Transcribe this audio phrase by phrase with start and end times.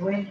[0.00, 0.30] Bueno,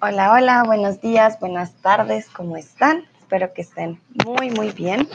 [0.00, 3.04] Hola, hola, buenos días, buenas tardes, ¿cómo están?
[3.18, 5.06] Espero que estén muy, muy bien.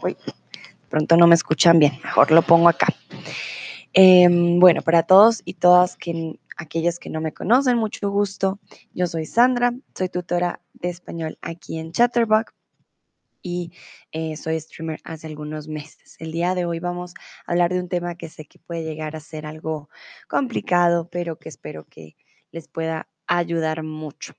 [0.00, 0.16] Uy,
[0.88, 2.86] pronto no me escuchan bien, mejor lo pongo acá.
[3.92, 8.60] Em, bueno, para todos y todas que, aquellas que no me conocen, mucho gusto.
[8.92, 12.57] Yo soy Sandra, soy tutora de español aquí en Chatterbox
[13.42, 13.72] y
[14.12, 16.16] eh, soy streamer hace algunos meses.
[16.18, 17.14] El día de hoy vamos
[17.46, 19.88] a hablar de un tema que sé que puede llegar a ser algo
[20.28, 22.16] complicado, pero que espero que
[22.50, 24.34] les pueda ayudar mucho.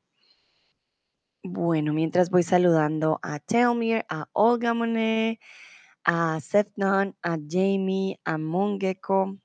[1.44, 5.40] Bueno, mientras voy saludando a Telmir, a Olga Monet,
[6.04, 9.38] a Sefnon, a Jamie, a Mongeko.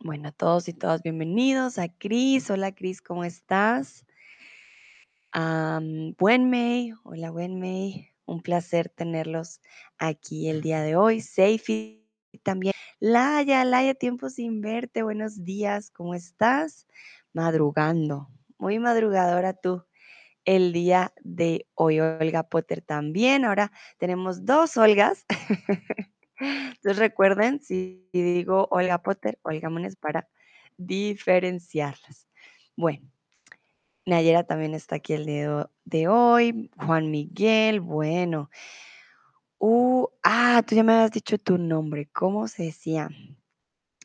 [0.00, 1.78] Bueno, a todos y todas bienvenidos.
[1.78, 4.04] A Cris, hola Cris, ¿cómo estás?
[5.32, 5.80] A
[6.18, 9.60] Wenmei, hola Wenmei, un placer tenerlos
[9.98, 11.20] aquí el día de hoy.
[11.20, 12.06] Seifi
[12.42, 12.72] también.
[13.00, 16.86] Laya, Laya, tiempo sin verte, buenos días, ¿cómo estás?
[17.32, 18.28] Madrugando,
[18.58, 19.84] muy madrugadora tú
[20.44, 22.00] el día de hoy.
[22.00, 23.44] Olga Potter también.
[23.44, 25.24] Ahora tenemos dos Olgas.
[26.38, 30.28] Entonces recuerden, si digo Olga Potter, Olga Mones para
[30.76, 32.28] diferenciarlas.
[32.76, 33.11] Bueno,
[34.04, 36.70] Nayera también está aquí el día de hoy.
[36.76, 38.50] Juan Miguel, bueno.
[39.58, 42.08] Uh, ah, tú ya me habías dicho tu nombre.
[42.12, 43.08] ¿Cómo se decía?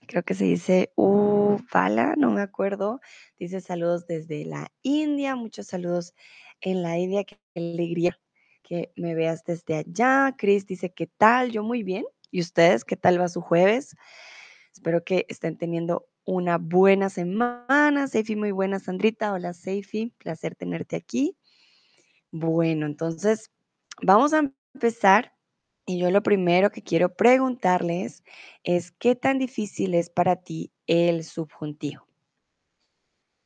[0.08, 3.02] Creo que se dice Uvala, no me acuerdo.
[3.40, 5.36] Dice saludos desde la India.
[5.36, 6.14] Muchos saludos
[6.62, 7.24] en la India.
[7.24, 8.20] Qué alegría
[8.62, 10.36] que me veas desde allá.
[10.38, 11.52] Chris dice, ¿qué tal?
[11.52, 12.06] Yo muy bien.
[12.30, 13.96] ¿Y ustedes qué tal va su jueves?
[14.74, 18.08] Espero que estén teniendo una buena semana.
[18.08, 19.32] Seifi, muy buena, Sandrita.
[19.32, 20.14] Hola, Seifi.
[20.18, 21.38] Placer tenerte aquí.
[22.32, 23.50] Bueno, entonces
[24.02, 25.34] vamos a empezar.
[25.86, 28.26] Y yo lo primero que quiero preguntarles
[28.64, 32.06] es, ¿qué tan difícil es para ti el subjuntivo?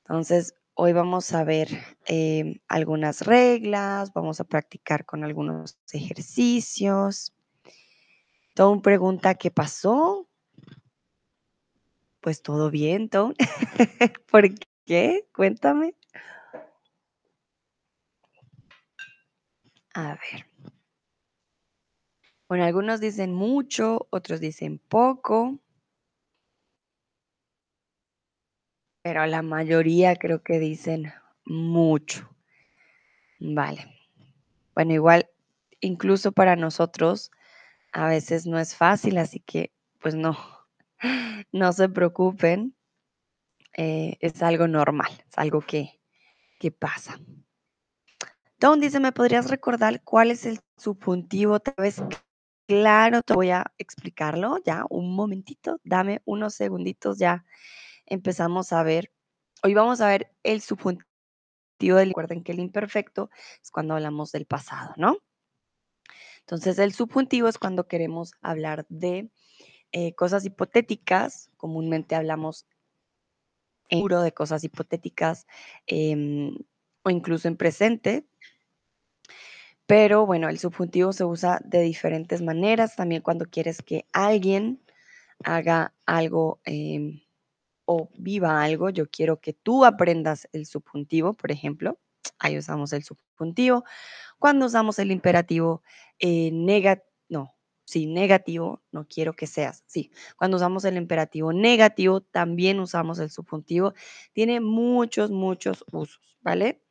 [0.05, 1.69] Entonces, hoy vamos a ver
[2.07, 7.31] eh, algunas reglas, vamos a practicar con algunos ejercicios.
[8.55, 10.27] Tom pregunta, ¿qué pasó?
[12.21, 13.33] Pues todo bien, Tom.
[14.31, 14.43] ¿Por
[14.85, 15.27] qué?
[15.33, 15.95] Cuéntame.
[19.95, 20.45] A ver.
[22.47, 25.57] Bueno, algunos dicen mucho, otros dicen poco.
[29.03, 31.11] Pero la mayoría creo que dicen
[31.45, 32.29] mucho.
[33.39, 33.87] Vale.
[34.75, 35.29] Bueno, igual,
[35.79, 37.31] incluso para nosotros,
[37.93, 39.71] a veces no es fácil, así que
[40.01, 40.37] pues no,
[41.51, 42.75] no se preocupen.
[43.77, 46.01] Eh, es algo normal, es algo que,
[46.59, 47.19] que pasa.
[48.59, 51.59] Don dice, ¿me podrías recordar cuál es el subjuntivo?
[51.59, 52.03] Tal vez,
[52.67, 57.43] claro, te voy a explicarlo ya, un momentito, dame unos segunditos, ya
[58.05, 59.11] empezamos a ver.
[59.63, 61.05] Hoy vamos a ver el subjuntivo
[61.79, 63.31] del, recuerden que el imperfecto
[63.63, 65.17] es cuando hablamos del pasado, ¿no?
[66.41, 69.31] Entonces, el subjuntivo es cuando queremos hablar de
[69.91, 72.65] eh, cosas hipotéticas, comúnmente hablamos
[73.89, 75.47] en puro de cosas hipotéticas
[75.85, 76.55] em,
[77.03, 78.25] o incluso en presente,
[79.85, 84.81] pero bueno, el subjuntivo se usa de diferentes maneras, también cuando quieres que alguien
[85.43, 87.21] haga algo em,
[87.85, 91.99] o viva algo, yo quiero que tú aprendas el subjuntivo, por ejemplo,
[92.39, 93.83] ahí usamos el subjuntivo.
[94.39, 95.83] Cuando usamos el imperativo
[96.19, 97.10] eh, negativo,
[97.91, 100.11] sí, negativo, no quiero que seas, sí.
[100.37, 103.93] Cuando usamos el imperativo negativo, también usamos el subjuntivo.
[104.31, 106.81] Tiene muchos, muchos usos, ¿vale?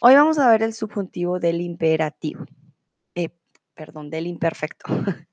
[0.00, 2.44] Hoy vamos a ver el subjuntivo del imperativo,
[3.14, 3.28] eh,
[3.74, 4.86] perdón, del imperfecto.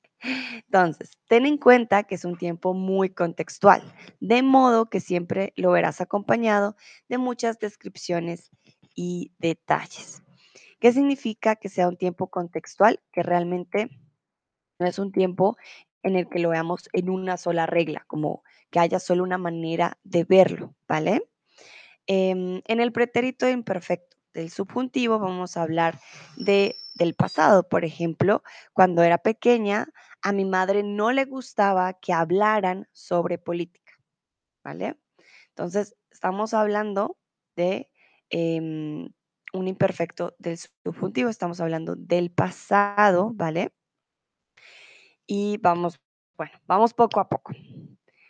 [0.67, 3.81] Entonces, ten en cuenta que es un tiempo muy contextual,
[4.19, 6.75] de modo que siempre lo verás acompañado
[7.07, 8.51] de muchas descripciones
[8.93, 10.21] y detalles.
[10.79, 13.01] ¿Qué significa que sea un tiempo contextual?
[13.11, 13.89] Que realmente
[14.79, 15.57] no es un tiempo
[16.03, 19.97] en el que lo veamos en una sola regla, como que haya solo una manera
[20.03, 21.29] de verlo, ¿vale?
[22.07, 25.99] Em, en el pretérito imperfecto del subjuntivo vamos a hablar
[26.37, 27.67] de, del pasado.
[27.67, 28.43] Por ejemplo,
[28.73, 29.87] cuando era pequeña,
[30.21, 33.93] a mi madre no le gustaba que hablaran sobre política,
[34.63, 34.97] ¿vale?
[35.49, 37.17] Entonces, estamos hablando
[37.55, 37.89] de
[38.29, 39.09] em,
[39.53, 43.71] un imperfecto del subjuntivo, estamos hablando del pasado, ¿vale?
[45.31, 46.01] Y vamos,
[46.39, 47.53] bueno, vamos poco a poco.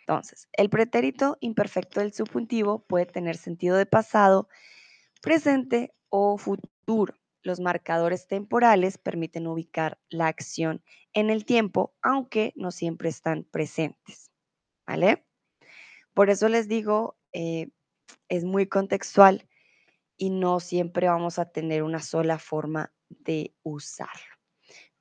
[0.00, 4.50] Entonces, el pretérito imperfecto del subjuntivo puede tener sentido de pasado,
[5.22, 7.14] presente o futuro.
[7.42, 14.30] Los marcadores temporales permiten ubicar la acción en el tiempo, aunque no siempre están presentes.
[14.86, 15.24] ¿Vale?
[16.12, 17.70] Por eso les digo, eh,
[18.28, 19.48] es muy contextual
[20.18, 24.29] y no siempre vamos a tener una sola forma de usarlo.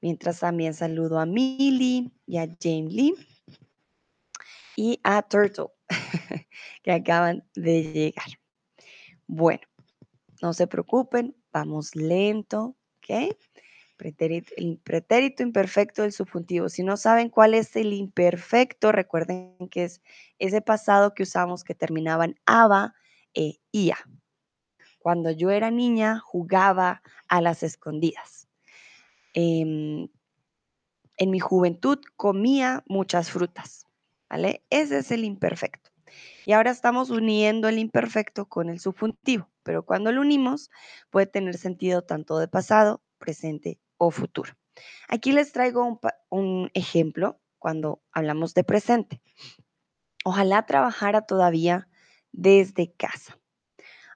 [0.02, 3.14] Mientras también saludo a Millie y a Jamie Lee
[4.76, 5.68] y a Turtle,
[6.84, 8.40] que acaban de llegar.
[9.28, 9.62] Bueno,
[10.42, 13.36] no se preocupen, vamos lento, ¿ok?
[14.56, 16.70] El pretérito imperfecto del subjuntivo.
[16.70, 20.02] Si no saben cuál es el imperfecto, recuerden que es
[20.38, 22.96] ese pasado que usamos que terminaba en aba
[23.34, 23.98] e ia.
[25.00, 28.39] Cuando yo era niña, jugaba a las escondidas.
[29.42, 30.10] Em,
[31.16, 33.88] en mi juventud comía muchas frutas,
[34.30, 34.66] ¿vale?
[34.70, 35.92] Ese es el imperfecto.
[36.46, 40.70] Y ahora estamos uniendo el imperfecto con el subjuntivo, pero cuando lo unimos
[41.10, 44.58] puede tener sentido tanto de pasado, presente o futuro.
[45.08, 46.00] Aquí les traigo un,
[46.30, 49.22] un ejemplo cuando hablamos de presente.
[50.26, 51.88] Ojalá trabajara todavía
[52.34, 53.40] desde casa.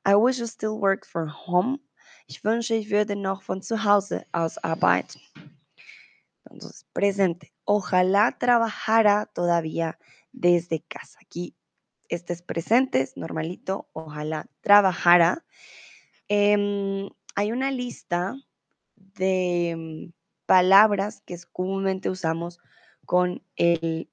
[0.05, 1.79] I wish I still worked from home.
[2.27, 5.19] Ich wünsche, ich würde noch von zu Hause aus arbeiten.
[6.45, 7.47] Entonces, presente.
[7.65, 9.97] Ojalá trabajara todavía
[10.31, 11.19] desde casa.
[11.21, 11.55] Aquí
[12.09, 13.89] este es presente, es normalito.
[13.93, 15.45] Ojalá trabajara.
[16.27, 18.35] Em, hay una lista
[18.95, 20.13] de mm,
[20.45, 22.59] palabras que comúnmente usamos
[23.05, 24.09] con el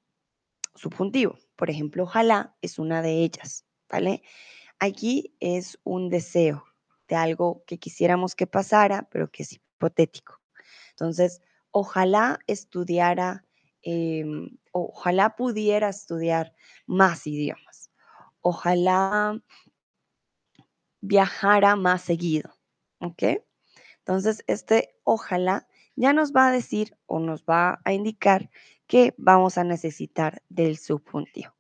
[0.75, 1.39] subjuntivo.
[1.57, 4.23] Por ejemplo, ojalá es una de ellas, ¿vale?
[4.79, 6.65] Aquí es un deseo
[7.17, 10.41] algo que quisiéramos que pasara, pero que es hipotético.
[10.91, 11.41] Entonces,
[11.71, 13.45] ojalá estudiara,
[13.83, 16.55] em, ojalá pudiera estudiar
[16.87, 17.91] más idiomas.
[18.41, 19.41] Ojalá
[21.01, 22.51] viajara más seguido.
[23.01, 23.23] ¿Ok?
[23.99, 25.67] Entonces, este ojalá
[25.97, 28.51] ya nos va a decir o nos va a indicar
[28.87, 31.55] que vamos a necesitar del subjuntivo.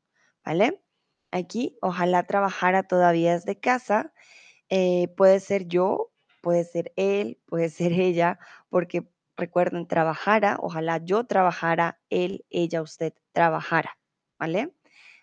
[0.44, 0.82] ¿Vale?
[1.31, 4.12] Aquí, ojalá trabajara todavía desde casa.
[4.70, 6.12] Eh, puede ser yo,
[6.43, 8.38] puede ser él, puede ser ella,
[8.69, 9.06] porque
[9.37, 13.99] recuerden, trabajara, ojalá yo trabajara, él, ella, usted trabajara,
[14.38, 14.75] ¿vale?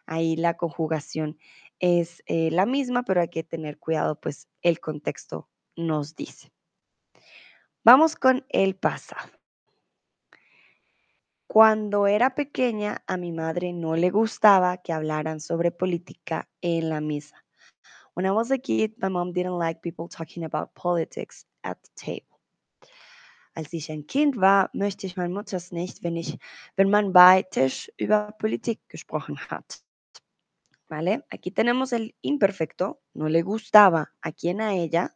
[0.06, 1.38] Ahí la conjugación
[1.80, 6.52] es eh, la misma, pero hay que tener cuidado, pues el contexto nos dice.
[7.84, 9.30] Vamos con el pasado.
[11.48, 17.00] Cuando era pequeña, a mi madre no le gustaba que hablaran sobre política en la
[17.00, 17.47] mesa.
[18.18, 21.90] When I was a kid, my mom didn't like people talking about politics at the
[21.96, 22.40] table.
[23.54, 26.40] Als ich ein Kind war, möchte ich meine Mutter nicht, wenn, ich,
[26.76, 29.84] wenn man bei Tisch über Politik gesprochen hat.
[30.90, 31.26] ¿Vale?
[31.30, 35.16] Aquí tenemos el imperfecto, no le gustaba a quien a ella,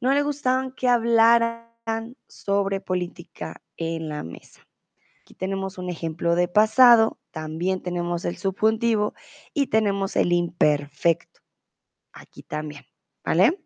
[0.00, 4.60] no le gustaban que hablaran sobre política en la mesa.
[5.22, 9.14] Aquí tenemos un ejemplo de pasado, también tenemos el subjuntivo
[9.54, 11.43] y tenemos el imperfecto.
[12.14, 12.86] Aquí también,
[13.24, 13.60] ¿vale?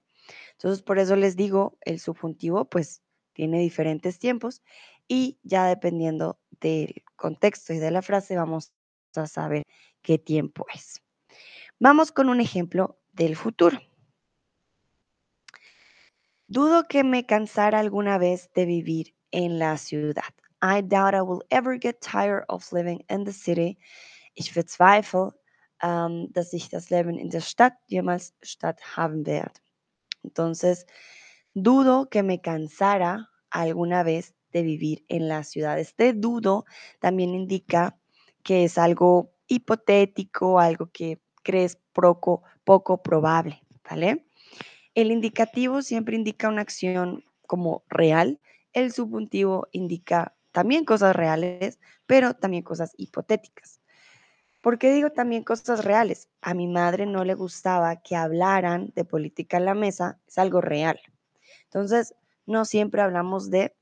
[0.52, 3.02] Entonces, por eso les digo, el subjuntivo pues
[3.34, 4.62] tiene diferentes tiempos
[5.06, 8.72] y ya dependiendo del contexto y de la frase vamos
[9.14, 9.62] a saber
[10.02, 11.02] qué tiempo es.
[11.78, 13.78] Vamos con un ejemplo del futuro.
[16.46, 20.34] Dudo que me cansara alguna vez de vivir en la ciudad.
[20.62, 23.78] I doubt I will ever get tired of living in the city.
[24.34, 25.34] Ich bezweifle,
[25.82, 29.60] ähm, dass ich das Leben in der Stadt jemals statt haben werde.
[30.22, 30.86] Entonces,
[31.54, 35.78] dudo que me cansara alguna vez de vivir en la ciudad.
[35.78, 36.64] Este dudo
[37.00, 37.98] también indica
[38.42, 42.42] que es algo hipotético, algo que crees poco,
[43.02, 43.62] probable.
[44.94, 48.40] El indicativo siempre indica una acción como real,
[48.72, 53.77] el subjuntivo indica también cosas reales, pero también cosas hipotéticas.
[54.60, 56.28] ¿Por qué digo también cosas reales?
[56.40, 60.60] A mi madre no le gustaba que hablaran de política en la mesa, es algo
[60.60, 61.00] real.
[61.64, 62.14] Entonces,
[62.46, 63.76] no siempre hablamos de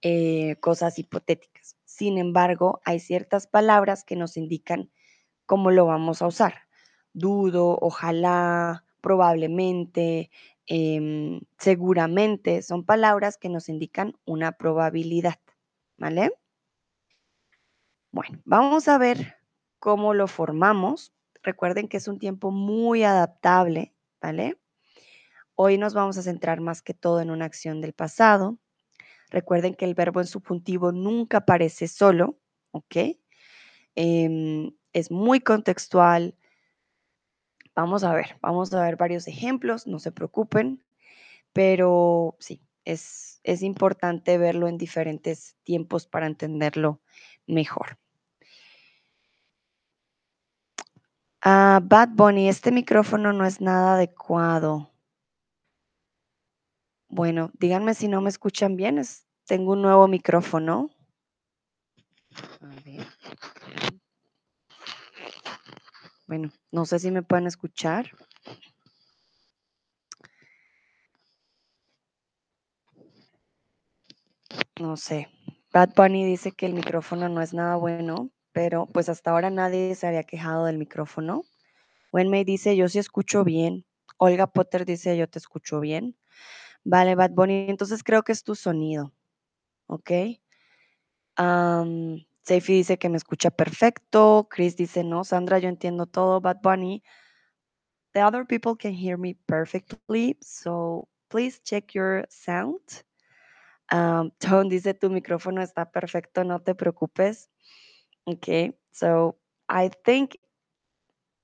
[0.00, 1.76] eh, cosas hipotéticas.
[1.84, 4.90] Sin embargo, hay ciertas palabras que nos indican
[5.44, 6.54] cómo lo vamos a usar.
[7.12, 10.30] Dudo, ojalá, probablemente,
[10.66, 15.40] em, seguramente, son palabras que nos indican una probabilidad.
[15.96, 16.32] ¿Vale?
[18.12, 19.37] Bueno, vamos a ver
[19.78, 21.12] cómo lo formamos.
[21.42, 24.58] Recuerden que es un tiempo muy adaptable, ¿vale?
[25.54, 28.58] Hoy nos vamos a centrar más que todo en una acción del pasado.
[29.30, 32.38] Recuerden que el verbo en subjuntivo nunca aparece solo,
[32.70, 32.96] ¿ok?
[33.94, 36.36] Em, es muy contextual.
[37.74, 40.84] Vamos a ver, vamos a ver varios ejemplos, no se preocupen,
[41.52, 47.00] pero sí, es, es importante verlo en diferentes tiempos para entenderlo
[47.46, 47.98] mejor.
[51.42, 54.92] Ah, Bad Bunny, este micrófono no es nada adecuado.
[57.10, 58.96] Bueno, díganme si no me escuchan bien.
[58.96, 60.88] es- tengo un nuevo micrófono.
[66.28, 68.12] Bueno, no sé si me pueden escuchar.
[74.80, 75.28] No sé.
[75.74, 79.94] Bad Bunny dice que el micrófono no es nada bueno, pero pues hasta ahora nadie
[79.94, 81.44] se había quejado del micrófono.
[82.12, 83.84] Wenmei dice, yo sí escucho bien.
[84.18, 86.16] Olga Potter dice, yo te escucho bien.
[86.84, 89.12] Vale, Bad Bunny, entonces creo que es tu sonido.
[89.86, 90.10] ¿Ok?
[91.38, 94.48] Um, dice que me escucha perfecto.
[94.50, 96.40] Chris dice, no, Sandra, yo entiendo todo.
[96.40, 97.02] Bad Bunny.
[98.14, 102.80] The other people can hear me perfectly, so please check your sound.
[103.90, 107.50] Tone dice, tu micrófono está perfecto, no te preocupes.
[108.28, 109.36] Okay, so
[109.68, 110.38] I think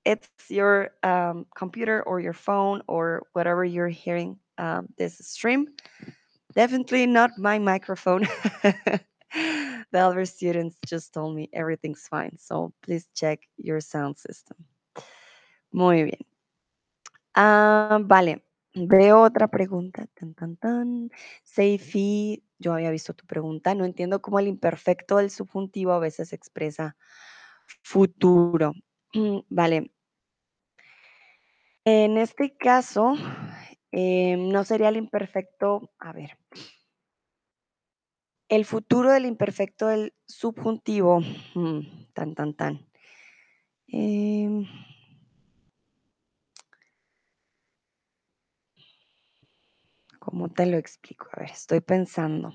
[0.05, 5.69] it's your um, computer or your phone or whatever you're hearing um, this stream.
[6.55, 8.23] Definitely not my microphone.
[8.63, 14.57] the other students just told me everything's fine, so please check your sound system.
[15.73, 16.21] Muy bien.
[17.35, 18.43] Ah, vale,
[18.75, 20.07] veo otra pregunta.
[20.15, 21.11] Tan, tan, tan.
[21.43, 23.75] Seifi, yo había visto tu pregunta.
[23.75, 26.97] No entiendo cómo el imperfecto del subjuntivo a veces expresa
[27.83, 28.73] futuro.
[29.49, 29.91] Vale.
[31.85, 33.15] En este caso,
[33.93, 36.39] em, no sería el imperfecto, a ver.
[38.49, 41.21] El futuro del imperfecto del subjuntivo.
[41.55, 42.87] mm, tan, tan, tan.
[43.89, 44.67] Em,
[50.25, 51.27] ¿Cómo te lo explico?
[51.33, 52.51] A ver, estoy pensando.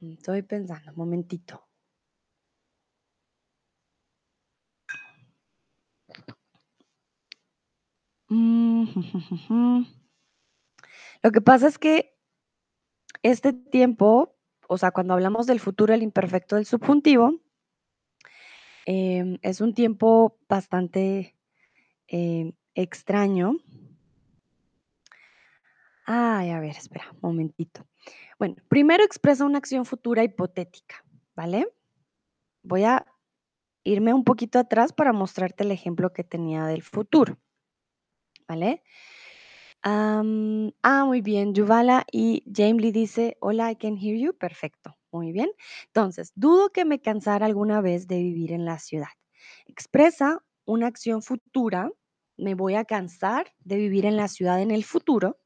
[0.00, 1.66] Estoy pensando, un momentito.
[8.30, 8.84] Mm,
[11.22, 12.14] Lo que pasa es que
[13.22, 14.36] este tiempo,
[14.68, 17.40] o sea, cuando hablamos del futuro del imperfecto del subjuntivo,
[18.84, 21.34] em, es un tiempo bastante
[22.08, 23.56] em, extraño.
[26.04, 27.84] Ay, a ver, espera, un momentito.
[28.38, 31.04] Bueno, primero expresa una acción futura hipotética,
[31.34, 31.68] ¿vale?
[32.62, 33.04] Voy a
[33.82, 37.38] irme un poquito atrás para mostrarte el ejemplo que tenía del futuro,
[38.46, 38.82] ¿vale?
[39.82, 40.22] Ah,
[41.06, 44.36] muy bien, Yuvala y Jamie Lee dice, hola, I can hear you.
[44.36, 45.50] Perfecto, muy bien.
[45.86, 49.14] Entonces, dudo que me cansara alguna vez de vivir en la ciudad.
[49.66, 51.90] Expresa una acción futura,
[52.36, 55.38] me voy a cansar de vivir en la ciudad en el futuro,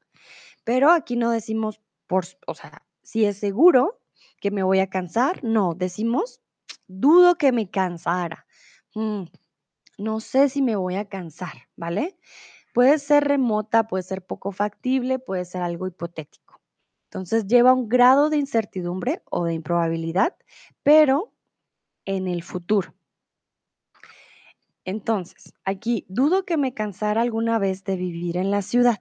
[0.63, 3.99] pero aquí no decimos, por, o sea, si es seguro
[4.39, 6.41] que me voy a cansar, no, decimos,
[6.87, 8.45] dudo que me cansara.
[8.95, 9.23] Mm,
[9.97, 12.17] no sé si me voy a cansar, ¿vale?
[12.73, 16.61] Puede ser remota, puede ser poco factible, puede ser algo hipotético.
[17.05, 20.35] Entonces lleva un grado de incertidumbre o de improbabilidad,
[20.81, 21.33] pero
[22.05, 22.93] en el futuro.
[24.85, 28.99] Entonces, aquí dudo que me cansara alguna vez de vivir en la ciudad.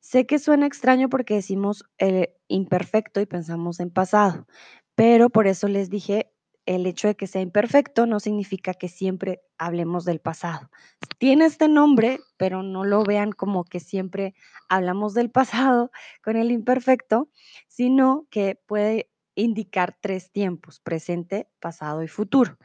[0.00, 4.46] Sé que suena extraño porque decimos eh, imperfecto y pensamos en pasado,
[4.94, 6.32] pero por eso les dije,
[6.66, 10.70] el hecho de que sea imperfecto no significa que siempre hablemos del pasado.
[11.18, 14.34] Tiene este nombre, pero no lo vean como que siempre
[14.68, 15.90] hablamos del pasado
[16.22, 17.28] con el imperfecto,
[17.68, 22.58] sino que puede indicar tres tiempos, presente, pasado y futuro.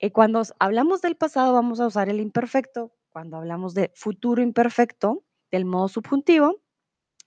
[0.00, 5.24] Y cuando hablamos del pasado vamos a usar el imperfecto, cuando hablamos de futuro imperfecto,
[5.50, 6.62] del modo subjuntivo,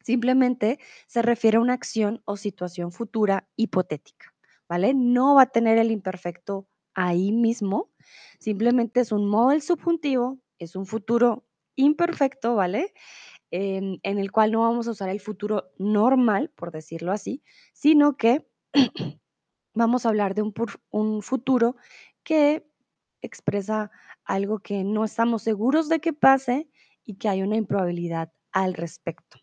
[0.03, 4.33] simplemente se refiere a una acción o situación futura hipotética,
[4.69, 4.93] ¿vale?
[4.93, 7.91] No va a tener el imperfecto ahí mismo,
[8.39, 12.93] simplemente es un modo del subjuntivo, es un futuro imperfecto, ¿vale?
[13.49, 18.15] En, en el cual no vamos a usar el futuro normal, por decirlo así, sino
[18.15, 18.47] que
[19.73, 20.53] vamos a hablar de un,
[20.89, 21.75] un futuro
[22.23, 22.65] que
[23.21, 23.91] expresa
[24.25, 26.69] algo que no estamos seguros de que pase
[27.03, 29.39] y que hay una improbabilidad al respecto.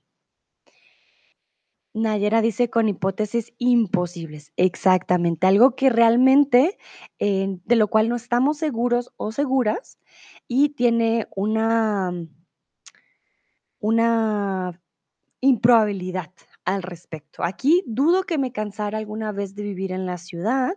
[1.94, 6.78] Nayera dice con hipótesis imposibles, exactamente, algo que realmente
[7.18, 9.99] eh, de lo cual no estamos seguros o seguras
[10.47, 12.12] y tiene una,
[13.80, 14.80] una
[15.40, 16.30] improbabilidad
[16.64, 17.42] al respecto.
[17.42, 20.76] Aquí dudo que me cansara alguna vez de vivir en la ciudad,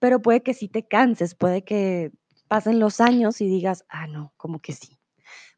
[0.00, 2.10] pero puede que sí te canses, puede que
[2.48, 4.98] pasen los años y digas, ah, no, como que sí,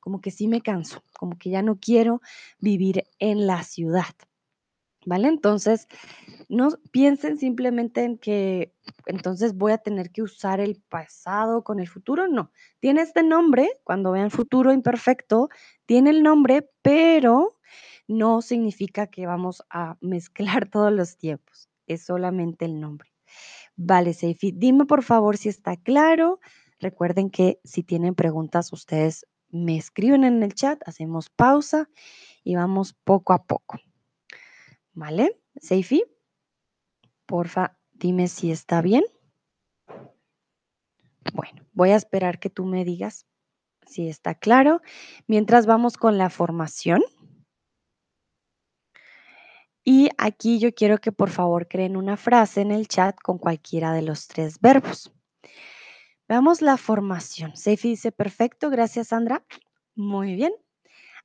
[0.01, 2.21] como que sí me canso, como que ya no quiero
[2.59, 4.15] vivir en la ciudad.
[5.05, 5.27] ¿Vale?
[5.27, 5.89] Entonces,
[6.49, 8.73] no piensen simplemente en que
[9.07, 12.29] entonces voy a tener que usar el pasado con el futuro.
[12.29, 15.49] No, tiene este nombre, cuando vean futuro imperfecto,
[15.87, 17.59] tiene el nombre, pero
[18.07, 21.69] no significa que vamos a mezclar todos los tiempos.
[21.89, 23.13] Es solamente el nombre.
[23.77, 26.41] Vale, Seifi, dime por favor si está claro.
[26.79, 31.89] Recuerden que si tienen preguntas, ustedes me escriben en el chat, hacemos pausa
[32.43, 33.79] y vamos poco a poco.
[34.95, 35.41] ¿Vale?
[35.57, 36.05] Seifi,
[37.27, 39.05] porfa, dime si está bien.
[41.33, 43.27] Bueno, voy a esperar que tú me digas
[43.87, 44.81] si está claro.
[45.27, 47.03] Mientras vamos con la formación.
[49.85, 53.93] Y aquí yo quiero que por favor creen una frase en el chat con cualquiera
[53.93, 55.13] de los tres verbos.
[56.29, 57.57] Veamos la formación.
[57.57, 59.45] Seifi dice, perfecto, gracias Sandra.
[59.95, 60.53] Muy bien.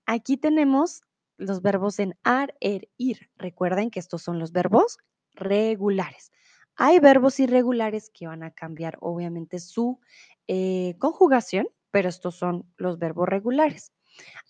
[0.05, 1.01] Aquí tenemos
[1.37, 3.29] los verbos en ar, er, ir.
[3.37, 4.97] Recuerden que estos son los verbos
[5.33, 6.31] regulares.
[6.75, 9.99] Hay verbos irregulares que van a cambiar obviamente su
[10.47, 13.93] eh, conjugación, pero estos son los verbos regulares.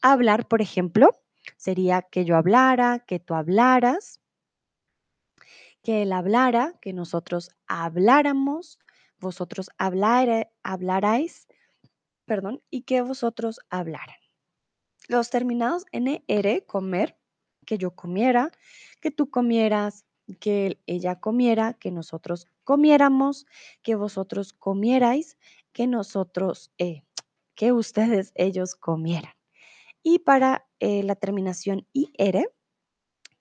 [0.02, 1.12] Hablar, por ejemplo,
[1.56, 4.20] sería que yo hablara, que tú hablaras,
[5.84, 8.80] que él hablara, que nosotros habláramos,
[9.20, 11.48] vosotros hablara, hablarais,
[12.26, 14.18] perdón, y que vosotros hablaran.
[15.08, 17.18] Los terminados NR, comer,
[17.66, 18.52] que yo comiera,
[19.00, 20.06] que tú comieras,
[20.42, 23.46] que ella comiera, que nosotros comiéramos,
[23.82, 25.38] que vosotros comierais,
[25.72, 27.04] que nosotros, eh,
[27.56, 29.37] que ustedes, ellos comieran.
[30.04, 32.52] Y para eh, la terminación IR,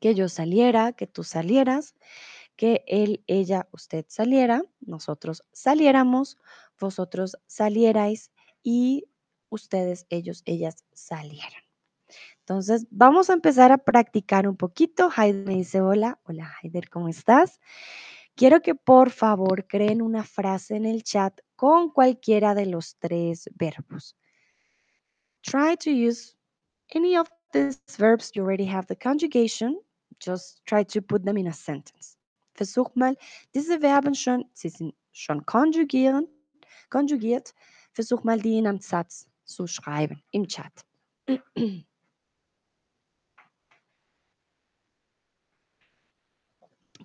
[0.00, 1.94] que yo saliera, que tú salieras,
[2.56, 6.38] que él, ella, usted saliera, nosotros saliéramos,
[6.78, 8.32] vosotros salierais
[8.62, 9.06] y
[9.50, 11.62] ustedes, ellos, ellas salieran.
[12.40, 15.10] Entonces, vamos a empezar a practicar un poquito.
[15.14, 16.20] Haider me dice hola.
[16.24, 17.60] Hola, Haider, ¿cómo estás?
[18.36, 23.50] Quiero que por favor creen una frase en el chat con cualquiera de los tres
[23.54, 24.16] verbos.
[25.40, 26.35] Try to use
[26.94, 28.32] any of these verbs.
[28.34, 29.80] You already have the conjugation.
[30.18, 32.16] Just try to put them in a sentence.
[32.54, 33.16] Versuch mal,
[33.54, 36.26] diese Verben schon, sie sind schon konjugieren,
[36.88, 37.52] konjugiert.
[37.92, 40.72] Versuch mal, die in einem Satz zu schreiben im Chat.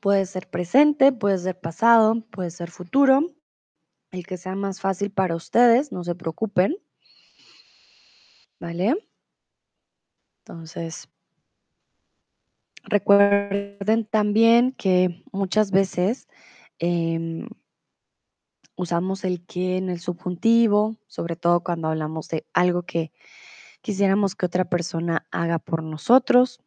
[0.01, 3.21] Puede ser presente, puede ser pasado, puede ser futuro.
[4.11, 6.75] El que sea más fácil para ustedes, no se preocupen.
[8.59, 8.95] ¿Vale?
[10.41, 11.07] Entonces,
[12.83, 16.27] recuerden también que muchas veces
[16.79, 17.47] em,
[18.75, 23.11] usamos el que en el subjuntivo, sobre todo cuando hablamos de algo que
[23.81, 26.59] quisiéramos que otra persona haga por nosotros.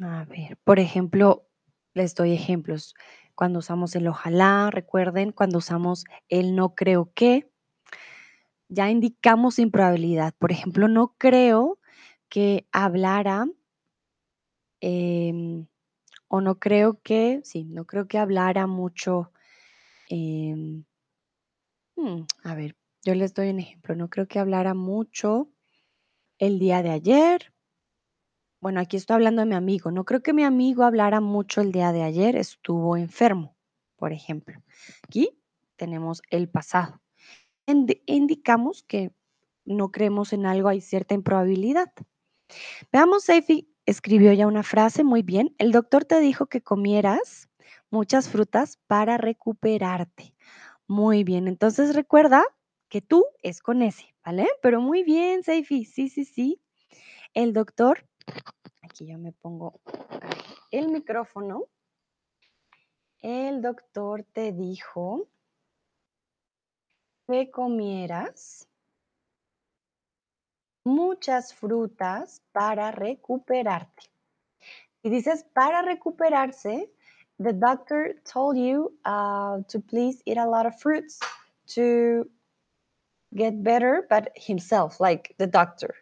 [0.00, 1.48] A ver, por ejemplo,
[1.94, 2.94] les doy ejemplos.
[3.34, 7.50] Cuando usamos el ojalá, recuerden, cuando usamos el no creo que,
[8.68, 10.34] ya indicamos improbabilidad.
[10.38, 11.78] Por ejemplo, no creo
[12.28, 13.46] que hablara
[14.80, 15.66] em,
[16.28, 19.32] o no creo que, sí, no creo que hablara mucho.
[20.10, 20.84] Em,
[21.96, 23.94] hmm, a ver, yo les doy un ejemplo.
[23.94, 25.50] No creo que hablara mucho
[26.38, 27.52] el día de ayer.
[28.60, 29.90] Bueno, aquí estoy hablando de mi amigo.
[29.90, 32.36] No creo que mi amigo hablara mucho el día de ayer.
[32.36, 33.56] Estuvo enfermo,
[33.96, 34.62] por ejemplo.
[35.02, 35.30] Aquí
[35.76, 37.00] tenemos el pasado.
[38.06, 39.12] Indicamos que
[39.64, 41.92] no creemos en algo, hay cierta improbabilidad.
[42.92, 45.54] Veamos, Seifi escribió ya una frase muy bien.
[45.58, 47.48] El doctor te dijo que comieras
[47.90, 50.34] muchas frutas para recuperarte.
[50.86, 52.42] Muy bien, entonces recuerda
[52.88, 54.48] que tú es con ese, ¿vale?
[54.62, 55.84] Pero muy bien, Seifi.
[55.84, 56.62] Sí, sí, sí.
[57.34, 58.08] El doctor
[58.82, 59.80] Aquí yo me pongo
[60.70, 61.66] el micrófono.
[63.20, 65.28] El doctor te dijo
[67.28, 68.66] que comieras
[70.84, 74.04] muchas frutas para recuperarte.
[75.02, 76.90] Y dices para recuperarse,
[77.38, 81.20] the doctor told you uh, to please eat a lot of fruits
[81.66, 82.24] to
[83.34, 85.94] get better, but himself, like the doctor.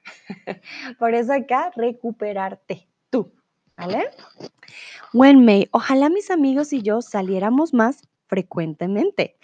[0.98, 3.32] Por eso acá, recuperarte tú,
[3.76, 4.10] ¿vale?
[5.12, 9.38] When may, ojalá mis amigos y yo saliéramos más frecuentemente.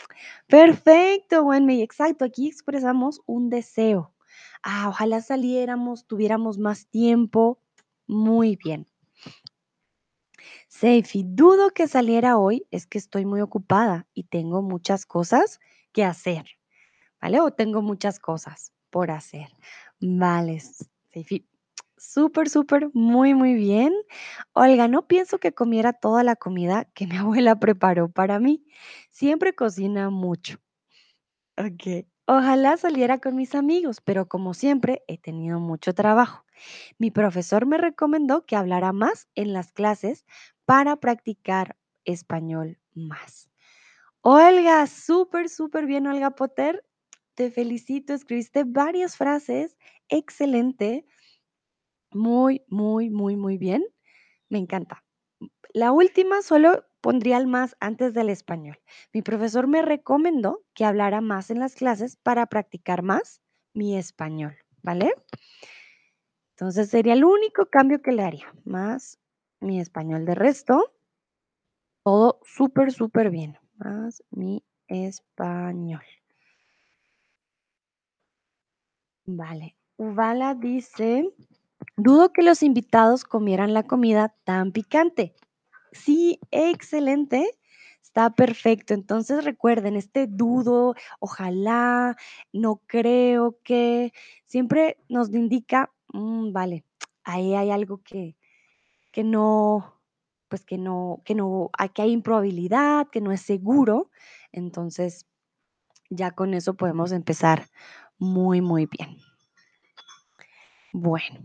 [0.47, 2.25] Perfecto, when may, exacto.
[2.25, 4.13] Aquí expresamos un deseo.
[4.63, 7.61] Ah, ojalá saliéramos, tuviéramos más tiempo.
[8.07, 8.87] Muy bien.
[10.69, 15.61] Seifi, dudo que saliera hoy, es que estoy muy ocupada y tengo muchas cosas
[15.93, 16.47] que hacer.
[17.23, 17.41] ¿vale?
[17.41, 19.49] O tengo muchas cosas por hacer.
[20.01, 20.61] Vale,
[22.05, 23.95] Súper, súper, muy, muy bien.
[24.55, 28.65] Olga, no pienso que comiera toda la comida que mi abuela preparó para mí.
[29.13, 30.59] Siempre cocina mucho.
[31.57, 32.07] Ok.
[32.27, 36.45] Ojalá saliera con mis amigos, pero como siempre he tenido mucho trabajo.
[36.99, 40.27] Mi profesor me recomendó que hablara más en las clases
[40.65, 43.49] para practicar español más.
[44.23, 46.85] Olga, súper, súper bien, Olga Potter.
[47.35, 49.77] Te felicito, escribiste varias frases.
[50.09, 51.07] Excelente.
[52.15, 53.85] Muy, muy, muy, muy bien.
[54.49, 55.05] Me encanta.
[55.75, 58.79] La última solo pondría el más antes del español.
[59.13, 63.43] Mi profesor me recomendó que hablara más en las clases para practicar más
[63.75, 65.15] mi español, ¿vale?
[66.57, 69.19] Entonces sería el único cambio que le haría, más
[69.61, 70.25] mi español.
[70.25, 70.95] De resto,
[72.05, 73.59] todo súper, súper bien.
[73.77, 76.03] Más mi español.
[79.27, 79.69] Vale.
[79.99, 81.09] Uvala dice,
[81.97, 85.35] dudo que los invitados comieran la comida tan picante.
[85.93, 87.59] Sí, excelente.
[88.03, 88.95] Está perfecto.
[88.95, 92.17] Entonces recuerden, este dudo, ojalá,
[92.53, 94.13] no creo que,
[94.47, 96.85] siempre nos indica, mm, vale,
[97.25, 98.37] ahí hay algo que,
[99.13, 100.01] que no,
[100.49, 104.11] pues que no, que no, aquí hay improbabilidad, que no es seguro.
[104.53, 105.27] Entonces,
[106.11, 107.69] ya con eso podemos empezar
[108.19, 109.17] muy, muy bien.
[110.93, 111.41] Bueno,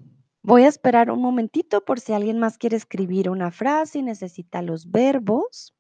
[0.47, 4.61] voy a esperar un momentito por si alguien más quiere escribir una frase y necesita
[4.61, 5.75] los verbos.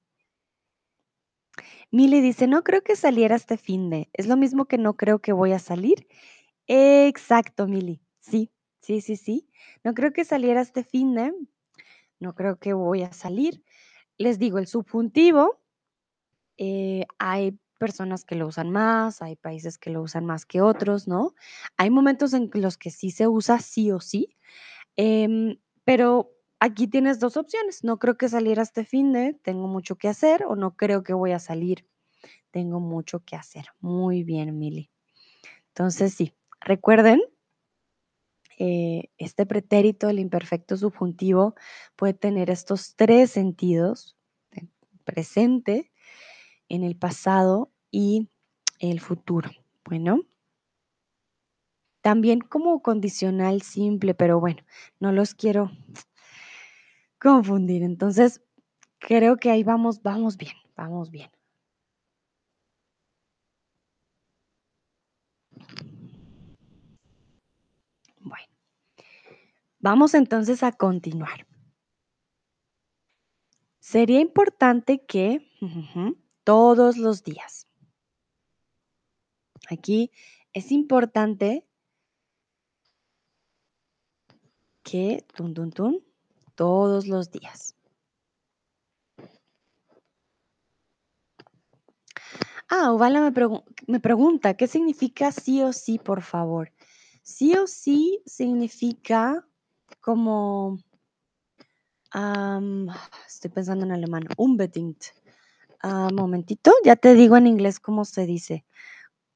[1.89, 4.09] Mili dice, no creo que saliera este fin de.
[4.11, 6.05] Es lo mismo que no creo que voy a salir.
[6.67, 8.01] Exacto, Mili.
[8.19, 8.51] Sí,
[8.81, 9.49] sí, sí, sí.
[9.85, 11.31] No creo que saliera este fin de.
[12.19, 13.63] No creo que voy a salir.
[14.17, 15.61] Les digo, el subjuntivo,
[16.57, 21.07] eh, hay personas que lo usan más, hay países que lo usan más que otros,
[21.07, 21.33] ¿no?
[21.77, 24.35] Hay momentos en los que sí se usa sí o sí,
[24.95, 27.83] em, pero aquí tienes dos opciones.
[27.83, 31.13] No creo que saliera este fin de, tengo mucho que hacer, o no creo que
[31.13, 31.87] voy a salir,
[32.51, 33.67] tengo mucho que hacer.
[33.79, 34.91] Muy bien, Mili.
[35.69, 37.21] Entonces, sí, recuerden,
[38.59, 41.55] eh, este pretérito, el imperfecto subjuntivo,
[41.95, 44.17] puede tener estos tres sentidos,
[45.03, 45.91] presente,
[46.69, 48.29] en el pasado y
[48.79, 49.49] el futuro.
[49.85, 50.21] Bueno,
[52.01, 54.63] también como condicional simple, pero bueno,
[54.99, 55.71] no los quiero
[57.19, 57.83] confundir.
[57.83, 58.41] Entonces,
[58.99, 61.29] creo que ahí vamos, vamos bien, vamos bien.
[68.21, 68.47] Bueno,
[69.79, 71.45] vamos entonces a continuar.
[73.79, 75.49] Sería importante que
[76.47, 77.67] todos los días.
[79.69, 80.11] Aquí
[80.53, 81.67] es importante
[84.81, 86.05] que tun, tun, tun,
[86.55, 87.75] todos los días.
[92.69, 93.33] Ah, Uvala me,
[93.87, 96.71] me pregunta, ¿qué significa sí o sí, por favor?
[97.23, 99.45] Sí o sí significa
[99.99, 100.79] como,
[103.27, 105.07] estoy pensando en alemán, unbedingt.
[105.81, 108.65] Ah, momentito, ya te digo en inglés cómo se dice.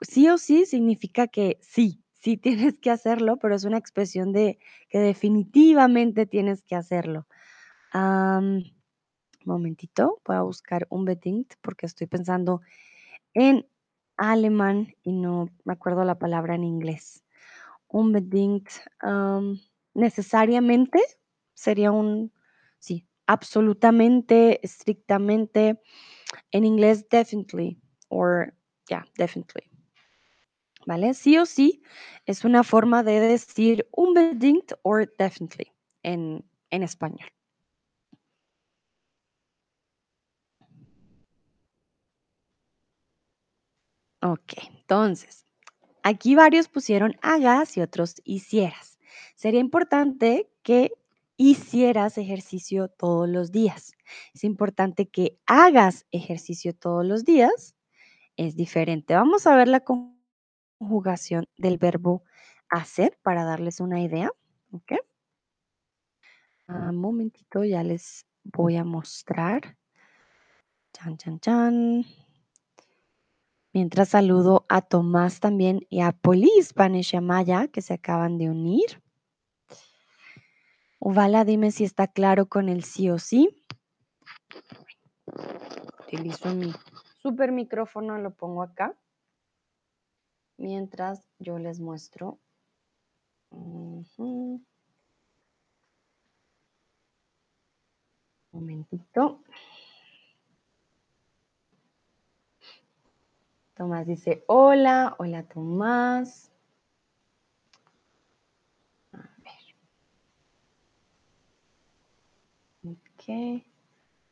[0.01, 2.37] Sí o sí significa que sí, sí
[2.73, 7.27] tienes que hacerlo, pero es una expresión de que definitivamente tienes que hacerlo.
[9.45, 12.61] momentito, voy a buscar unbedingt porque estoy pensando
[13.33, 13.67] en
[14.17, 17.23] alemán y no me acuerdo la palabra en inglés.
[17.87, 18.69] Unbedingt,
[19.93, 20.99] necesariamente
[21.53, 22.31] sería un,
[22.79, 25.81] sí, absolutamente, estrictamente.
[26.51, 28.53] En inglés, definitely, or,
[28.89, 29.69] yeah, definitely.
[30.85, 31.13] ¿Vale?
[31.13, 31.83] Sí o sí
[32.25, 35.71] es una forma de decir unbedingt or definitely
[36.03, 37.29] en, en español.
[44.23, 45.47] Ok, entonces,
[46.03, 48.99] aquí varios pusieron hagas y otros hicieras.
[49.35, 50.91] Sería importante que
[51.37, 53.93] hicieras ejercicio todos los días.
[54.33, 57.75] Es importante que hagas ejercicio todos los días.
[58.37, 59.15] Es diferente.
[59.15, 62.23] Vamos a ver la conjugación del verbo
[62.69, 64.31] hacer para darles una idea.
[64.71, 64.93] ¿Ok?
[66.67, 69.77] Un ah, momentito, ya les voy a mostrar.
[70.93, 72.05] Chan, chan, chan.
[73.73, 79.01] Mientras saludo a Tomás también y a Poli Spanish Maya que se acaban de unir.
[81.03, 83.65] Ovala, dime si está claro con el sí o sí.
[86.05, 86.71] Utilizo mi
[87.23, 88.95] super micrófono, lo pongo acá.
[90.57, 92.37] Mientras yo les muestro.
[93.49, 94.05] Un
[98.51, 99.41] momentito.
[103.73, 106.50] Tomás dice, hola, hola Tomás.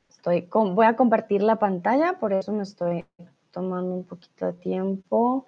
[0.09, 3.05] Estoy voy a compartir la pantalla, por eso me estoy
[3.51, 5.45] tomando un poquito de tiempo.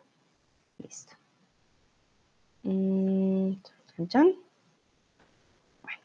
[0.78, 1.14] Listo.
[2.64, 3.54] Mm,
[5.82, 6.02] Bueno,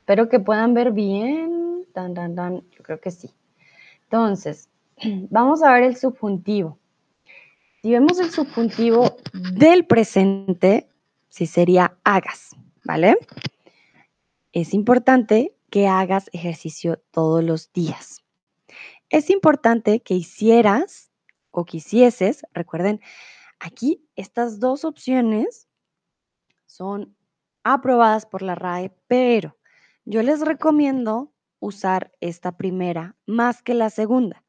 [0.00, 1.86] espero que puedan ver bien.
[1.94, 2.62] Dan, dan, dan.
[2.70, 3.30] Yo creo que sí.
[4.04, 4.68] Entonces,
[5.30, 6.78] vamos a ver el subjuntivo.
[7.82, 10.86] Si vemos el subjuntivo del presente,
[11.28, 13.16] sí sería hagas, ¿vale?
[14.52, 18.24] Es importante que hagas ejercicio todos los días.
[19.08, 21.10] Es importante que hicieras
[21.50, 23.00] o quisieses, recuerden,
[23.58, 25.68] aquí estas dos opciones
[26.66, 27.16] son
[27.64, 29.58] aprobadas por la RAE, pero
[30.04, 34.44] yo les recomiendo usar esta primera más que la segunda.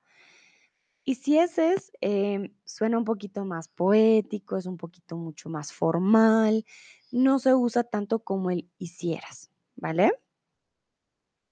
[1.03, 1.57] Y si es,
[1.99, 6.63] em, suena un poquito más poético, es un poquito mucho más formal,
[7.11, 10.13] no se usa tanto como el hicieras, ¿vale?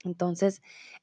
[0.04, 0.62] Entonces,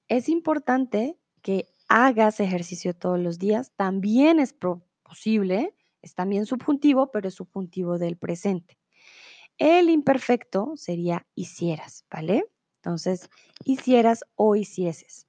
[0.09, 3.73] es importante que hagas ejercicio todos los días.
[3.77, 4.55] También es
[5.03, 8.79] posible, es también subjuntivo, pero es subjuntivo del presente.
[9.59, 12.47] El imperfecto sería hicieras, ¿vale?
[12.77, 13.31] Entonces,
[13.65, 15.27] hicieras o hicieses.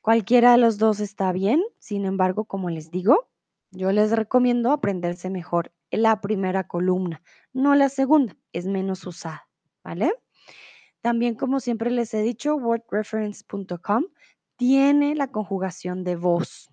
[0.00, 3.30] Cualquiera de los dos está bien, sin embargo, como les digo,
[3.70, 9.48] yo les recomiendo aprenderse mejor la primera columna, no la segunda, es menos usada,
[9.82, 10.12] ¿vale?
[11.04, 14.04] También, como siempre les he dicho, wordreference.com
[14.56, 16.70] tiene la conjugación de voz,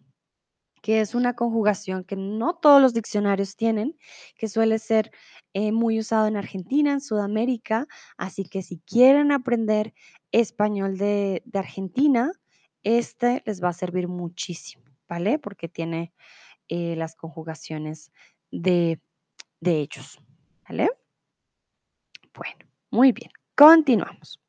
[0.82, 3.98] que es una conjugación que no todos los diccionarios tienen,
[4.38, 5.12] que suele ser
[5.54, 9.94] eh, muy usado en Argentina, en Sudamérica, así que si quieren aprender
[10.32, 12.32] español de, Argentina,
[12.84, 15.40] este les va a servir muchísimo, ¿vale?
[15.40, 16.14] Porque tiene
[16.70, 18.14] eh, las conjugaciones
[18.50, 19.02] de
[19.60, 20.22] ellos,
[20.66, 20.90] ¿vale?
[22.34, 24.42] Bueno, muy bien, continuamos.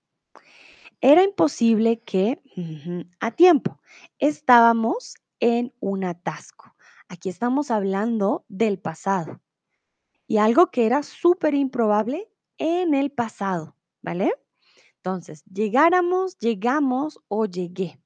[1.03, 2.41] Era imposible que
[3.21, 3.79] a tiempo
[4.19, 6.75] estábamos en un atasco.
[7.09, 9.43] Aquí estamos hablando del pasado
[10.27, 14.33] y algo que era súper improbable en el pasado, ¿vale?
[14.97, 18.01] Entonces, llegáramos, llegamos o llegué.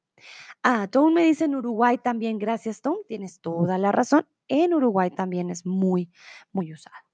[0.65, 4.27] Ah, Tom me dice en Uruguay también, gracias Tom, tienes toda la razón.
[4.49, 6.11] En Uruguay también es muy,
[6.51, 7.06] muy usado.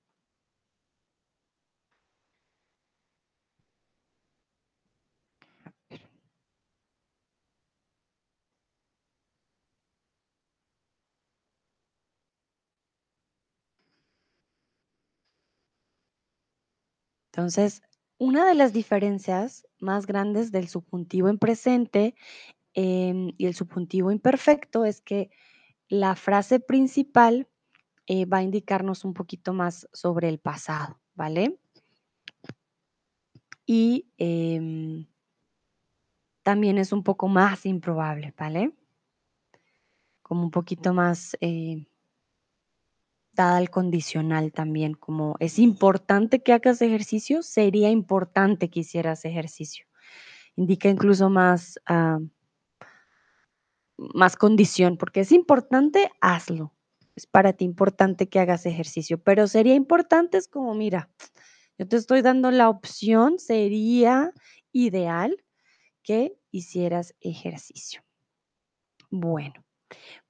[17.33, 17.83] Entonces,
[18.19, 22.15] una de las diferencias más grandes del subjuntivo en presente
[22.75, 25.31] em, y el subjuntivo imperfecto es que
[25.89, 27.49] la frase principal
[28.07, 31.59] eh, va a indicarnos un poquito más sobre el pasado, ¿vale?
[33.65, 35.07] Y em,
[36.43, 38.75] también es un poco más improbable, ¿vale?
[40.23, 41.87] Como un poquito más eh,
[43.33, 49.87] dada al condicional también, como es importante que hagas ejercicio, sería importante que hicieras ejercicio.
[50.57, 52.19] Indica incluso más, ah,
[53.97, 56.75] más condición, porque es importante, hazlo.
[57.15, 61.11] Es para ti importante que hagas ejercicio, pero sería importante, es como, mira,
[61.79, 64.33] yo te estoy dando la opción, sería
[64.73, 65.37] ideal
[66.03, 68.03] que hicieras ejercicio.
[69.11, 69.65] Bueno,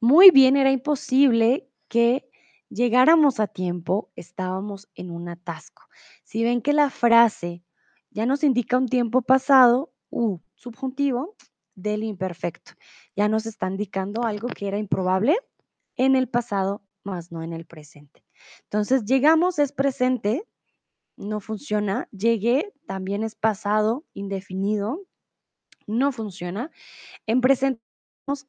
[0.01, 2.29] muy bien, era imposible que
[2.73, 5.83] llegáramos a tiempo, estábamos en un atasco.
[6.25, 7.65] Si ven que la frase
[8.11, 11.37] ya nos indica un tiempo pasado, u subjuntivo
[11.75, 12.73] del imperfecto,
[13.17, 15.37] ya nos está indicando algo que era improbable
[15.97, 18.25] en el pasado, más no en el presente.
[18.65, 20.47] Entonces, llegamos es presente,
[21.17, 22.09] no funciona.
[22.11, 25.01] Llegué también es pasado indefinido,
[25.87, 26.71] no funciona.
[27.27, 27.83] En presente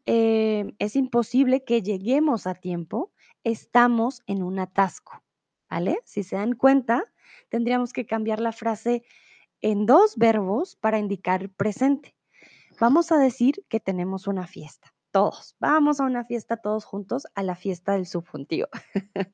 [0.05, 3.12] eh, es imposible que lleguemos a tiempo,
[3.43, 5.23] estamos en un atasco,
[5.69, 5.99] ¿vale?
[6.05, 7.03] Si se dan cuenta,
[7.49, 9.03] tendríamos que cambiar la frase
[9.61, 12.15] en dos verbos para indicar presente.
[12.79, 15.55] Vamos a decir que tenemos una fiesta, todos.
[15.59, 18.67] Vamos a una fiesta todos juntos, a la fiesta del subjuntivo.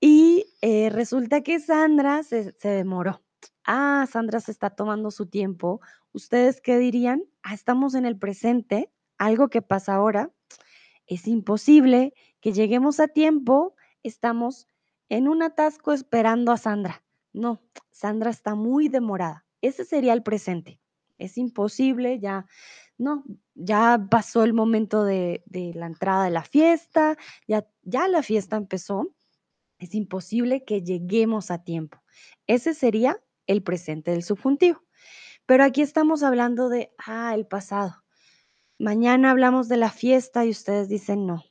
[0.00, 3.22] y eh, resulta que Sandra se, demoró.
[3.64, 5.80] Ah, Sandra se está tomando su tiempo.
[6.12, 7.24] ¿Ustedes qué dirían?
[7.42, 10.30] Ah, estamos en el presente, algo que pasa ahora.
[11.06, 14.66] Es imposible que lleguemos a tiempo, estamos
[15.08, 17.02] en un atasco esperando a Sandra.
[17.32, 19.46] No, Sandra está muy demorada.
[19.62, 20.80] Ese sería el presente.
[21.18, 22.46] Es imposible, ya
[22.98, 23.24] no,
[23.54, 25.42] ya pasó el momento de,
[25.74, 29.14] la entrada de la fiesta, ya, ya la fiesta empezó,
[29.78, 32.02] es imposible que lleguemos a tiempo.
[32.46, 34.82] Ese sería el presente del subjuntivo.
[35.46, 38.02] Pero aquí estamos hablando de, ah, el pasado.
[38.78, 41.44] Mañana hablamos de la fiesta y ustedes dicen, no,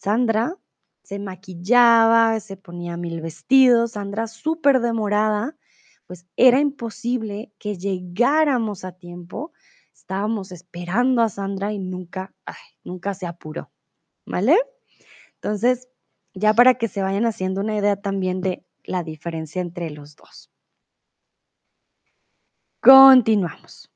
[0.00, 0.56] Sandra
[1.02, 5.58] se maquillaba, se ponía mil vestidos, Sandra súper demorada,
[6.06, 9.52] pues era imposible que llegáramos a tiempo.
[9.92, 12.34] Estábamos esperando a Sandra y nunca,
[12.82, 13.70] nunca se apuró,
[14.24, 14.56] ¿vale?
[15.34, 15.90] Entonces,
[16.32, 20.50] ya para que se vayan haciendo una idea también de la diferencia entre los dos.
[22.80, 23.92] Continuamos.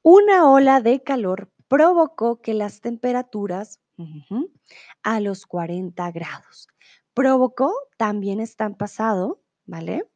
[0.00, 3.81] Una ola de calor provocó que las temperaturas
[5.02, 6.68] a los 40 grados.
[7.14, 10.08] Provocó también está en pasado, ¿vale?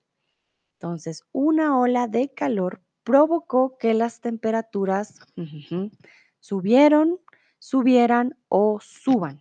[0.75, 5.20] Entonces, una ola de calor provocó que las temperaturas
[6.40, 7.20] subieron,
[7.59, 9.40] subieran o suban.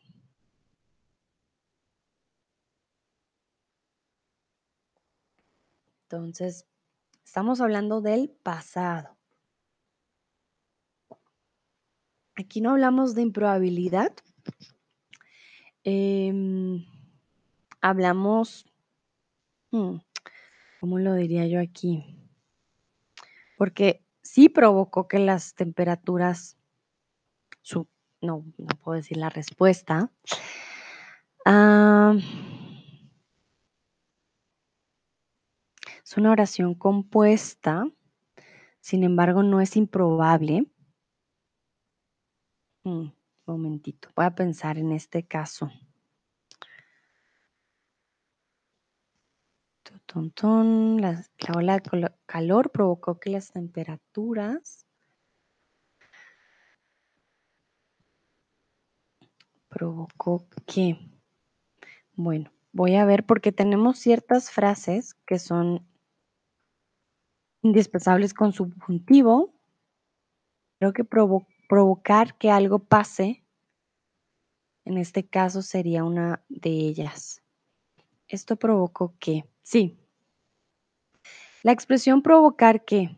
[6.03, 6.65] Entonces,
[7.25, 9.17] estamos hablando del pasado.
[12.35, 14.13] Aquí no hablamos de improbabilidad.
[15.83, 16.85] Em,
[17.81, 18.65] hablamos,
[19.71, 19.97] hmm,
[20.79, 22.03] ¿cómo lo diría yo aquí?
[23.57, 26.57] Porque sí provocó que las temperaturas,
[28.21, 30.11] no, no puedo decir la respuesta.
[31.45, 32.15] Ah,
[36.05, 37.89] Es una oración compuesta,
[38.79, 40.67] sin embargo no es improbable.
[43.45, 45.69] Momentito, voy a pensar en este caso.
[50.15, 54.85] La, la ola de calor provocó que las temperaturas
[59.67, 60.97] provocó que,
[62.13, 65.85] bueno, voy a ver porque tenemos ciertas frases que son
[67.61, 69.53] indispensables con subjuntivo.
[70.79, 71.03] Creo que
[71.67, 73.43] provocar que algo pase,
[74.85, 77.41] en este caso sería una de ellas.
[78.27, 79.97] Esto provocó que, sí.
[81.63, 83.15] La expresión provocar que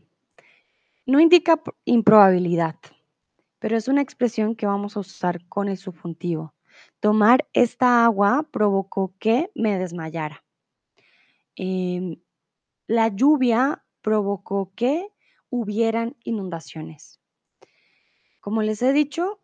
[1.06, 2.76] no indica improbabilidad,
[3.60, 6.54] pero es una expresión que vamos a usar con el subjuntivo.
[7.00, 10.44] Tomar esta agua provocó que me desmayara.
[11.56, 12.18] Em,
[12.88, 15.08] la lluvia provocó que
[15.50, 17.17] hubieran inundaciones.
[18.48, 19.42] Como les he dicho,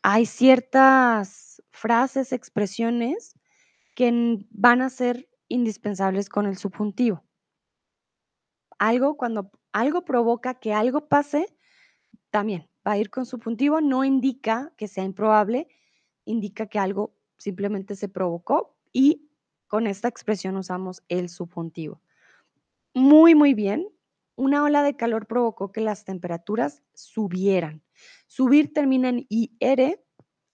[0.00, 3.34] hay ciertas frases, expresiones
[3.94, 7.22] que van a ser indispensables con el subjuntivo.
[8.78, 11.54] Algo, cuando algo provoca que algo pase,
[12.30, 15.68] también va a ir con subjuntivo, no indica que sea improbable,
[16.24, 19.28] indica que algo simplemente se provocó y
[19.66, 22.00] con esta expresión usamos el subjuntivo
[22.94, 23.86] muy, muy bien.
[24.36, 27.82] Una ola de calor provocó que las temperaturas subieran.
[28.26, 30.00] Subir termina en IR,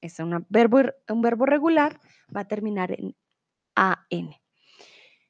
[0.00, 0.16] es
[0.48, 2.00] verbo, un verbo regular,
[2.34, 3.16] va a terminar en
[3.74, 4.34] AN.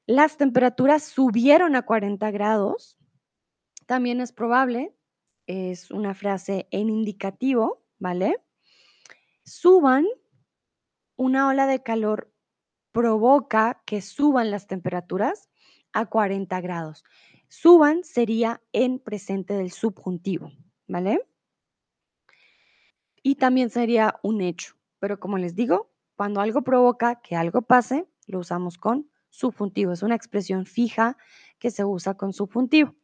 [0.06, 2.98] Las temperaturas subieron a 40 grados.
[3.86, 4.94] También es probable,
[5.46, 8.42] es una frase en indicativo, ¿vale?
[9.44, 10.06] Suban,
[11.16, 12.32] una ola de calor
[12.92, 15.50] provoca que suban las temperaturas
[15.92, 17.04] a 40 grados.
[17.48, 20.52] Suban sería en presente del subjuntivo,
[20.86, 21.20] ¿vale?
[23.22, 28.06] Y también sería un hecho, pero como les digo, cuando algo provoca que algo pase,
[28.26, 29.92] lo usamos con subjuntivo.
[29.92, 31.16] Es una expresión fija
[31.58, 32.94] que se usa con subjuntivo.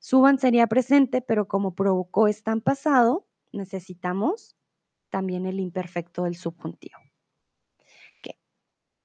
[0.00, 4.56] Suban sería presente, pero como provocó está en pasado, necesitamos
[5.10, 6.98] también el imperfecto del subjuntivo.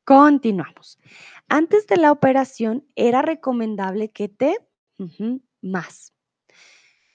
[0.05, 0.99] Continuamos.
[1.47, 4.57] Antes de la operación era recomendable que te
[5.61, 6.13] más.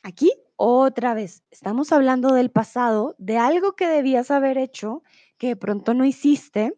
[0.02, 5.04] Aquí otra vez, estamos hablando del pasado, de algo que debías haber hecho
[5.38, 6.76] que de pronto no hiciste.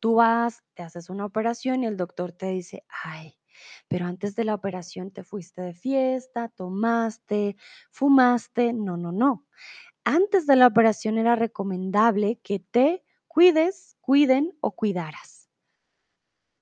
[0.00, 3.38] Tú vas, te haces una operación y el doctor te dice, ay,
[3.86, 7.56] pero antes de la operación te fuiste de fiesta, tomaste,
[7.90, 8.72] fumaste.
[8.72, 9.46] No, no, no.
[10.04, 15.48] Antes de la operación era recomendable que te cuides, cuiden o cuidaras.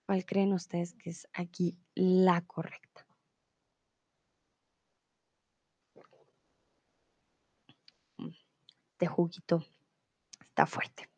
[0.07, 2.86] ¿Cuál creen ustedes que es aquí la correcta?
[8.97, 9.63] Este juguito
[10.41, 11.11] está fuerte.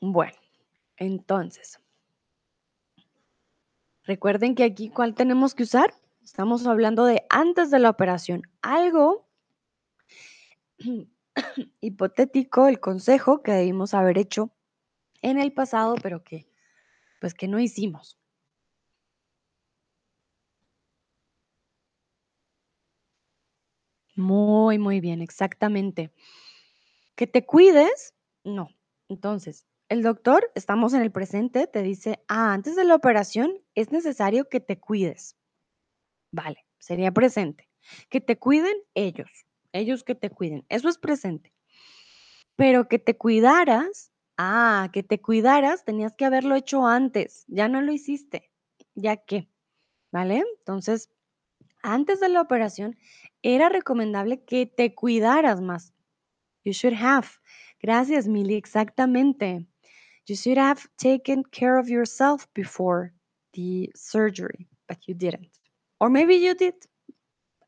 [0.00, 0.36] Bueno,
[0.96, 1.78] entonces,
[4.02, 5.94] recuerden que aquí, ¿cuál tenemos que usar?
[6.24, 8.42] Estamos hablando de antes de la operación.
[8.62, 9.28] Algo
[11.80, 14.50] hipotético, el consejo que debimos haber hecho
[15.22, 16.48] en el pasado, pero que
[17.20, 18.18] pues que no hicimos.
[24.16, 26.10] Muy, muy bien, exactamente.
[27.18, 28.12] Que te cuides,
[28.44, 28.68] no.
[29.08, 33.92] Entonces, el doctor, estamos en el presente, te dice, ah, antes de la operación es
[33.92, 35.36] necesario que te cuides.
[36.32, 37.68] Vale, sería presente.
[38.10, 39.30] Que te cuiden ellos,
[39.72, 41.50] ellos que te cuiden, eso es presente.
[42.58, 47.80] Pero que te cuidaras, ah, que te cuidaras, tenías que haberlo hecho antes, ya no
[47.82, 48.50] lo hiciste,
[48.94, 49.48] ya que,
[50.12, 50.44] ¿vale?
[50.60, 51.10] Entonces,
[51.84, 52.96] antes de la operación
[53.42, 55.92] era recomendable que te cuidaras más.
[56.64, 57.28] You should have.
[57.80, 59.66] Gracias, Mili, exactamente.
[60.26, 63.12] You should have taken care of yourself before
[63.52, 65.52] the surgery, but you didn't.
[66.00, 66.74] Or maybe you did.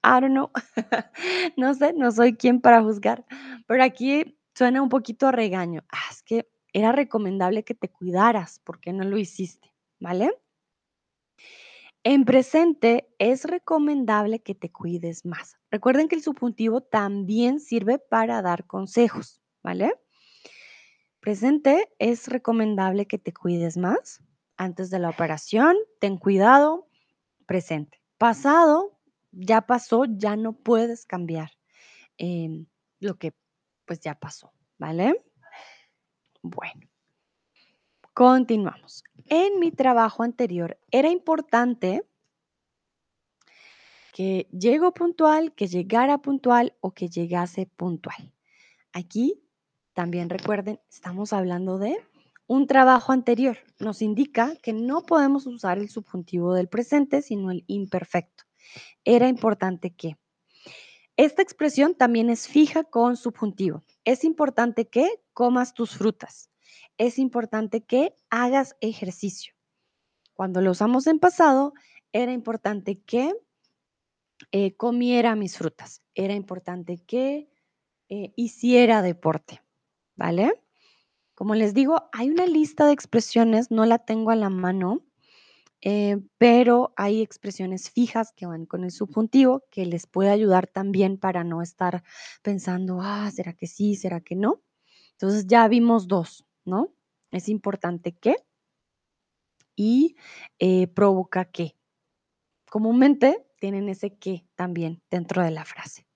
[0.02, 0.50] I don't know.
[1.56, 3.26] no sé, no soy quien para juzgar.
[3.66, 5.84] Pero aquí suena un poquito a regaño.
[5.90, 10.32] Ah, es que era recomendable que te cuidaras porque no lo hiciste, ¿vale?
[12.08, 15.58] En presente es recomendable que te cuides más.
[15.72, 19.92] Recuerden que el subjuntivo también sirve para dar consejos, ¿vale?
[21.18, 24.22] Presente es recomendable que te cuides más.
[24.56, 26.88] Antes de la operación, ten cuidado.
[27.44, 28.00] Presente.
[28.18, 29.00] Pasado,
[29.32, 31.50] ya pasó, ya no puedes cambiar
[32.18, 32.66] em,
[33.00, 33.34] lo que
[33.84, 35.24] pues ya pasó, ¿vale?
[36.40, 36.86] Bueno,
[38.16, 39.04] continuamos.
[39.26, 42.02] En mi trabajo anterior era importante
[44.14, 48.32] que llego puntual, que llegara puntual o que llegase puntual.
[48.94, 49.42] Aquí
[49.92, 51.94] también recuerden, estamos hablando de
[52.46, 53.58] un trabajo anterior.
[53.80, 58.44] Nos indica que no podemos usar el subjuntivo del presente, sino el imperfecto.
[59.04, 60.16] Era importante que.
[61.18, 63.84] Esta expresión también es fija con subjuntivo.
[64.06, 66.48] Es importante que comas tus frutas.
[66.98, 69.54] Es importante que hagas ejercicio.
[70.34, 71.72] Cuando lo usamos en pasado,
[72.12, 73.34] era importante que
[74.52, 76.02] eh, comiera mis frutas.
[76.14, 77.48] Era importante que
[78.08, 79.62] eh, hiciera deporte.
[80.14, 80.62] ¿Vale?
[81.34, 85.04] Como les digo, hay una lista de expresiones, no la tengo a la mano,
[85.82, 91.18] eh, pero hay expresiones fijas que van con el subjuntivo que les puede ayudar también
[91.18, 92.02] para no estar
[92.42, 93.96] pensando, ah, ¿será que sí?
[93.96, 94.62] ¿Será que no?
[95.12, 96.92] Entonces ya vimos dos, ¿no?
[97.30, 98.36] Es importante que
[99.74, 100.16] y
[100.94, 101.76] provoca que.
[102.68, 106.06] Comúnmente tienen ese que también dentro de la frase.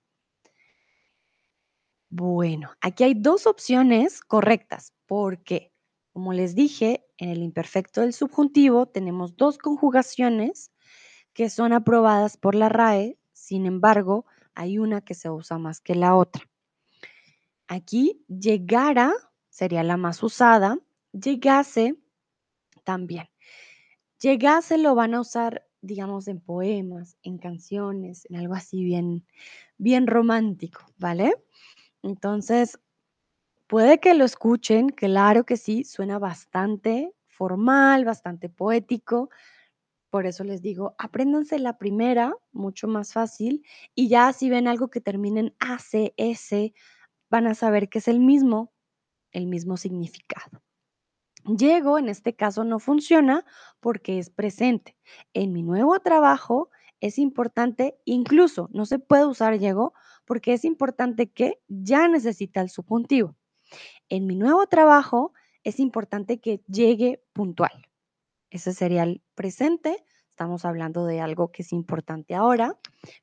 [2.09, 5.73] Bueno, aquí hay dos opciones correctas porque,
[6.11, 10.71] como les dije, en el imperfecto del subjuntivo tenemos dos conjugaciones
[11.33, 15.95] que son aprobadas por la RAE, sin embargo, hay una que se usa más que
[15.95, 16.43] la otra.
[17.67, 19.13] Aquí llegara
[19.61, 20.79] sería la más usada,
[21.11, 21.95] llegase
[22.83, 23.29] también.
[24.19, 29.23] Llegase lo van a usar digamos, en poemas, en canciones, en algo así bien,
[29.77, 31.35] bien romántico, ¿vale?
[32.01, 32.79] Entonces,
[33.67, 39.29] puede que lo escuchen, claro que sí, suena bastante formal, bastante poético.
[40.09, 44.89] Por eso les digo, apréndanse la primera, mucho más fácil, y ya si ven algo
[44.89, 46.73] que termine en ACS,
[47.29, 48.71] van a saber que es el mismo,
[49.31, 50.61] el mismo significado.
[51.45, 53.45] Llego, en este caso, no funciona
[53.79, 54.97] porque es presente.
[55.33, 56.69] En mi nuevo trabajo
[56.99, 59.93] es importante, incluso no se puede usar llego
[60.25, 63.35] porque es importante que ya necesita el subjuntivo.
[64.07, 67.87] En mi nuevo trabajo es importante que llegue puntual.
[68.51, 70.05] Ese sería el presente.
[70.29, 72.77] Estamos hablando de algo que es importante ahora,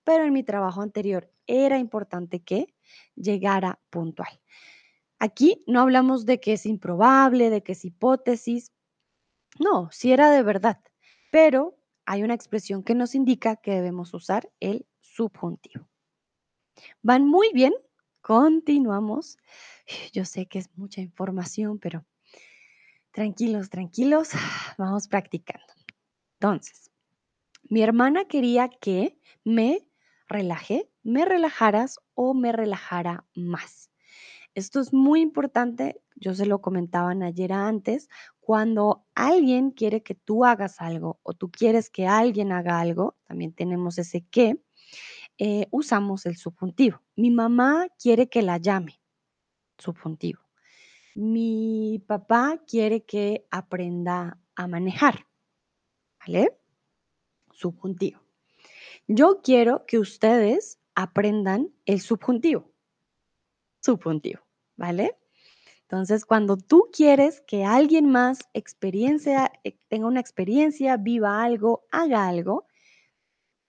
[0.05, 2.75] pero en mi trabajo anterior era importante que
[3.15, 4.41] llegara puntual.
[5.19, 8.73] Aquí no hablamos de que es improbable, de que es hipótesis.
[9.59, 10.81] No, si era de verdad,
[11.33, 15.89] pero hay una expresión que nos indica que debemos usar el subjuntivo.
[17.03, 17.75] Van muy bien,
[18.21, 19.39] continuamos.
[20.13, 22.07] Yo sé que es mucha información, pero
[23.11, 24.31] tranquilos, tranquilos,
[24.79, 25.67] vamos practicando.
[26.35, 26.91] Entonces,
[27.65, 29.89] mi hermana quería que me
[30.29, 33.91] relaje, me relajaras o me relajara más.
[34.59, 38.09] Esto es muy importante, yo se lo comentaban ayer antes,
[38.41, 43.53] cuando alguien quiere que tú hagas algo o tú quieres que alguien haga algo, también
[43.53, 44.61] tenemos ese que,
[45.39, 47.01] eh, usamos el subjuntivo.
[47.15, 49.01] Mi mamá quiere que la llame,
[49.79, 50.41] subjuntivo.
[51.15, 55.29] Mi papá quiere que aprenda a manejar,
[56.19, 56.59] ¿vale?
[57.53, 58.21] Subjuntivo.
[59.07, 62.73] Yo quiero que ustedes aprendan el subjuntivo.
[63.81, 64.41] Subjuntivo,
[64.79, 65.19] ¿vale?
[65.83, 72.27] Entonces, cuando tú quieres que alguien más experiencia, eh, tenga una experiencia, viva algo, haga
[72.27, 72.67] algo,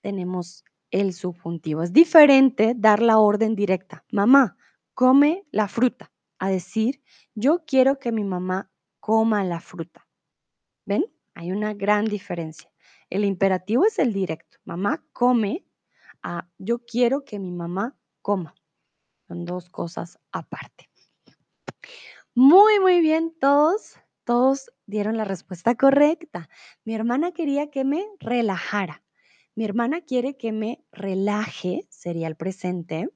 [0.02, 1.84] tenemos el subjuntivo.
[1.84, 4.06] Es diferente dar la orden directa.
[4.12, 4.58] Mamá,
[4.94, 6.12] come la fruta.
[6.40, 7.02] A decir,
[7.36, 10.08] yo quiero que mi mamá coma la fruta.
[10.86, 11.06] ¿Ven?
[11.34, 12.72] Hay una gran diferencia.
[13.10, 14.58] El imperativo es el directo.
[14.66, 15.66] Mamá come
[16.22, 18.56] a yo quiero que mi mamá coma.
[19.28, 20.89] Son dos cosas aparte.
[22.36, 26.50] Muy, muy bien, todos, todos dieron la respuesta correcta.
[26.86, 29.04] Mi hermana quería que me relajara.
[29.56, 33.10] Mi hermana quiere que me relaje, sería el presente,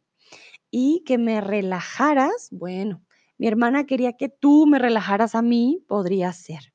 [0.72, 3.04] y que me relajaras, bueno,
[3.38, 6.74] mi hermana quería que tú me relajaras a mí, podría ser.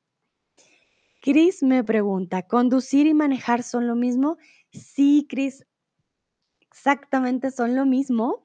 [1.21, 4.37] Cris me pregunta, ¿conducir y manejar son lo mismo?
[4.71, 5.65] Sí, Cris,
[6.61, 8.43] exactamente son lo mismo,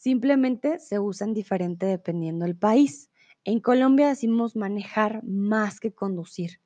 [0.00, 3.10] simplemente se usan diferente dependiendo del país.
[3.44, 6.62] En Colombia decimos manejar más que conducir,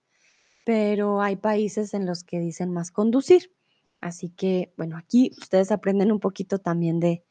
[0.64, 3.52] pero hay países en los que dicen más conducir.
[4.00, 7.24] Así que, bueno, aquí ustedes aprenden un poquito también de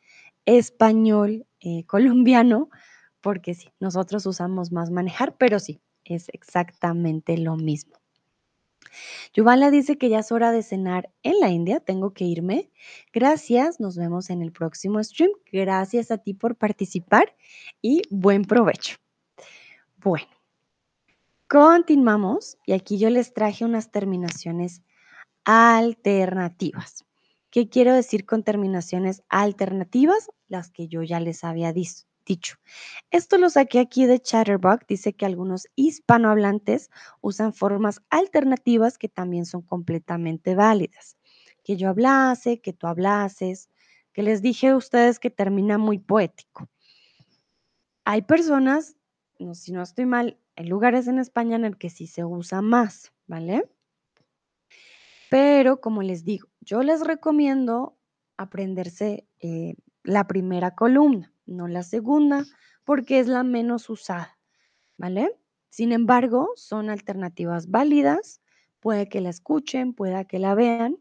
[0.46, 2.70] español eh, colombiano,
[3.22, 8.03] porque sí, nosotros usamos más manejar, pero sí, es exactamente lo mismo.
[9.34, 12.72] Yuvala dice que ya es hora de cenar en la India, tengo que irme.
[13.12, 15.32] Gracias, nos vemos en el próximo stream.
[15.52, 17.36] Gracias a ti por participar
[17.82, 18.98] y buen provecho.
[19.98, 20.28] Bueno,
[21.48, 24.82] continuamos y aquí yo les traje unas terminaciones
[25.46, 27.06] alternativas.
[27.50, 30.32] ¿Qué quiero decir con terminaciones alternativas?
[30.48, 32.06] Las que yo ya les había dicho.
[33.12, 34.88] Esto lo saqué aquí de Chatterbox.
[34.88, 36.90] Dice que algunos hispanohablantes
[37.22, 41.18] usan formas alternativas que también son completamente válidas.
[41.64, 43.70] Que yo hablase, que tú hablases,
[44.14, 46.70] que les dije a ustedes que termina muy poético.
[48.06, 48.98] Hay personas
[49.40, 52.62] no, si no estoy mal, hay lugares en España en el que sí se usa
[52.62, 53.70] más, ¿vale?
[55.30, 57.98] Pero como les digo, yo les recomiendo
[58.38, 62.46] aprenderse eh, la primera columna, no la segunda,
[62.84, 64.38] porque es la menos usada,
[64.98, 65.38] ¿vale?
[65.70, 68.42] Sin embargo, son alternativas válidas,
[68.80, 70.98] puede que la escuchen, pueda que la vean.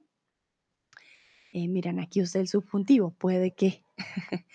[1.52, 3.84] Eh, miren, aquí usé el subjuntivo, puede que.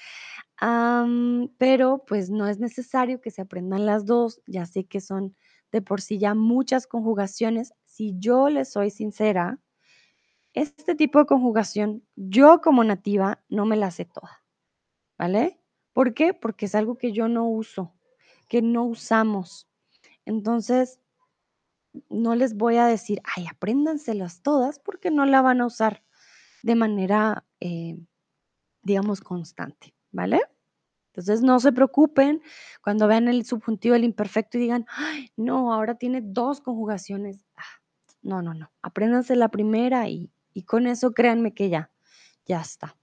[1.59, 5.35] pero pues no es necesario que se aprendan las dos, ya sé que son
[5.71, 7.73] de por sí ya muchas conjugaciones.
[7.85, 9.59] Si yo les soy sincera,
[10.53, 14.43] este tipo de conjugación, yo como nativa no me la sé toda,
[15.17, 15.59] ¿vale?
[15.97, 16.35] ¿Por qué?
[16.35, 17.91] Porque es algo que yo no uso,
[18.47, 19.67] que no usamos.
[20.25, 20.99] Entonces,
[22.07, 26.03] no les voy a decir, ay, apréndanselas todas, porque no la van a usar
[26.61, 27.97] de manera, eh,
[28.83, 30.39] digamos, constante, ¿vale?
[31.07, 32.43] Entonces, no se preocupen
[32.83, 37.43] cuando vean el subjuntivo, el imperfecto y digan, ay, no, ahora tiene dos conjugaciones.
[37.55, 37.81] Ah,
[38.21, 38.71] no, no, no.
[38.83, 41.89] Apréndanse la primera y, y con eso créanme que ya,
[42.45, 42.95] ya está.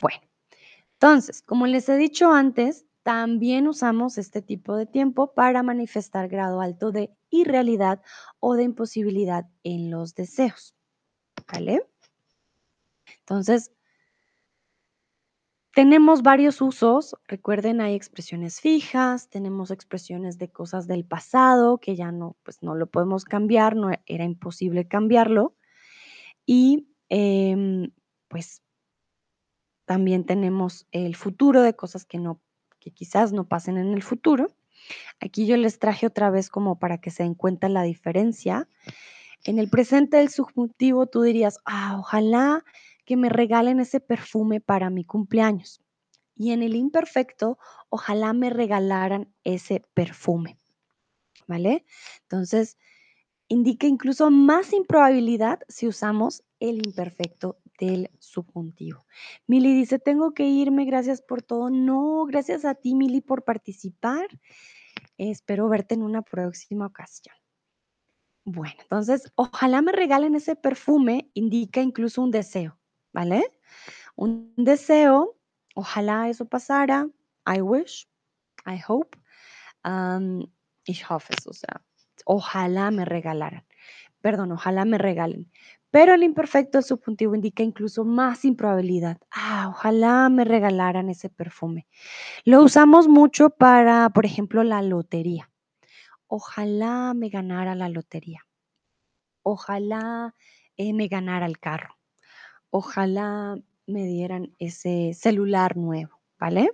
[0.00, 0.20] bueno,
[1.00, 6.60] entonces, como les he dicho antes, también usamos este tipo de tiempo para manifestar grado
[6.60, 8.02] alto de irrealidad
[8.40, 10.74] o de imposibilidad en los deseos.
[11.52, 11.86] ¿Vale?
[13.20, 13.70] Entonces,
[15.72, 22.10] tenemos varios usos, recuerden, hay expresiones fijas, tenemos expresiones de cosas del pasado que ya
[22.10, 25.54] no, pues no lo podemos cambiar, no era imposible cambiarlo.
[26.44, 27.92] Y em,
[28.26, 28.62] pues
[29.88, 32.42] también tenemos el futuro de cosas que no,
[32.78, 34.48] que quizás no pasen en el futuro.
[35.18, 38.68] Aquí yo les traje otra vez como para que se den cuenta la diferencia.
[39.44, 42.66] En el presente del subjuntivo tú dirías, ah, ojalá
[43.06, 45.80] que me regalen ese perfume para mi cumpleaños.
[46.36, 47.58] Y en el imperfecto,
[47.88, 50.58] ojalá me regalaran ese perfume.
[51.46, 51.86] ¿Vale?
[52.24, 52.76] Entonces,
[53.48, 59.06] indica incluso más improbabilidad si usamos el imperfecto del subjuntivo.
[59.46, 61.70] Mili dice, tengo que irme, gracias por todo.
[61.70, 64.26] No, gracias a ti, Mili, por participar.
[65.16, 67.34] Espero verte en una próxima ocasión.
[68.44, 72.78] Bueno, entonces, ojalá me regalen ese perfume, indica incluso un deseo.
[73.12, 73.52] ¿vale?
[74.16, 75.36] Un deseo,
[75.74, 77.08] ojalá eso pasara,
[77.46, 78.08] I wish,
[78.66, 79.18] I hope,
[80.84, 81.82] ich hoffe o sea,
[82.24, 83.64] ojalá me regalaran,
[84.20, 85.50] perdón, ojalá me regalen.
[85.90, 89.18] Pero el imperfecto, subjuntivo, indica incluso más improbabilidad.
[89.30, 91.86] Ah, ojalá me regalaran ese perfume.
[92.44, 95.50] Lo usamos mucho para, por ejemplo, la lotería.
[96.28, 98.42] Ojalá me ganara la lotería.
[99.42, 100.34] ojalá
[100.76, 101.96] eh, me ganara el carro,
[102.70, 103.56] ojalá
[103.86, 106.70] me dieran ese celular nuevo, ¿vale?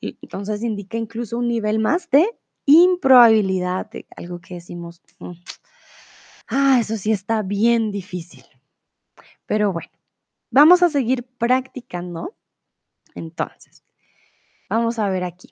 [0.00, 2.26] Entonces indica incluso un nivel más de
[2.66, 5.32] improbabilidad, de algo que decimos, mm,
[6.48, 8.44] ah, eso sí está bien difícil.
[9.46, 9.90] Pero bueno,
[10.50, 12.36] vamos a seguir practicando.
[13.14, 13.84] Entonces,
[14.68, 15.50] vamos a ver aquí.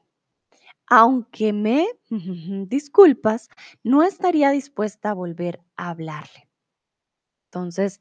[0.88, 1.86] Aunque me
[2.68, 3.48] disculpas,
[3.82, 6.48] no estaría dispuesta a volver a hablarle.
[7.46, 8.00] Entonces,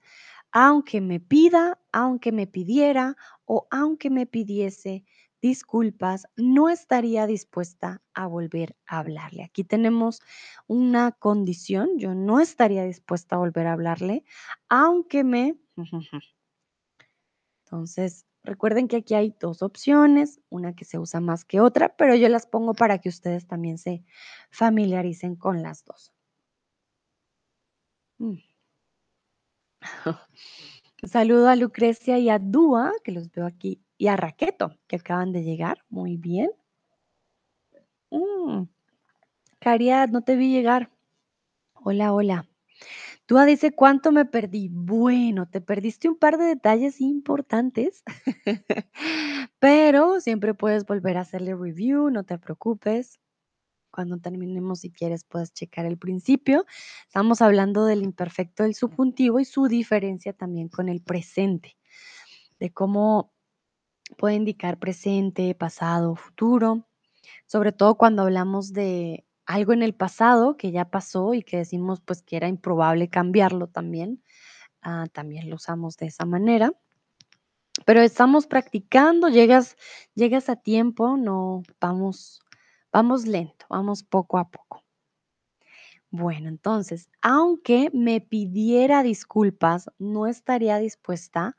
[0.51, 3.15] aunque me pida, aunque me pidiera
[3.45, 5.05] o aunque me pidiese
[5.41, 9.43] disculpas, no estaría dispuesta a volver a hablarle.
[9.43, 10.21] Aquí tenemos
[10.67, 14.23] una condición, yo no estaría dispuesta a volver a hablarle,
[14.69, 15.57] aunque me...
[17.65, 22.15] Entonces, recuerden que aquí hay dos opciones, una que se usa más que otra, pero
[22.15, 24.03] yo las pongo para que ustedes también se
[24.51, 26.13] familiaricen con las dos.
[28.19, 28.37] Mm.
[31.03, 35.31] Saludo a Lucrecia y a Dúa, que los veo aquí, y a Raqueto, que acaban
[35.31, 35.83] de llegar.
[35.87, 36.49] Muy bien.
[38.09, 38.63] Mm.
[40.09, 40.89] No te vi llegar.
[41.75, 42.49] Hola, hola.
[43.27, 44.69] Dúa dice, ¿cuánto me perdí?
[44.71, 48.03] Bueno, te perdiste un par de detalles importantes,
[49.59, 53.19] pero siempre puedes volver a hacerle review, no te preocupes.
[53.91, 56.65] Cuando terminemos, si quieres, puedes checar el principio.
[57.05, 61.77] Estamos hablando del imperfecto del subjuntivo y su diferencia también con el presente,
[62.59, 63.31] de cómo
[64.17, 66.87] puede indicar presente, pasado, futuro,
[67.45, 72.01] sobre todo cuando hablamos de algo en el pasado que ya pasó y que decimos
[72.01, 74.23] pues que era improbable cambiarlo también,
[74.81, 76.73] ah, también lo usamos de esa manera.
[77.85, 79.75] Pero estamos practicando, llegas,
[80.13, 82.41] llegas a tiempo, no vamos
[82.93, 84.83] Vamos lento, vamos poco a poco.
[86.09, 91.55] Bueno, entonces, aunque me pidiera disculpas, no estaría dispuesta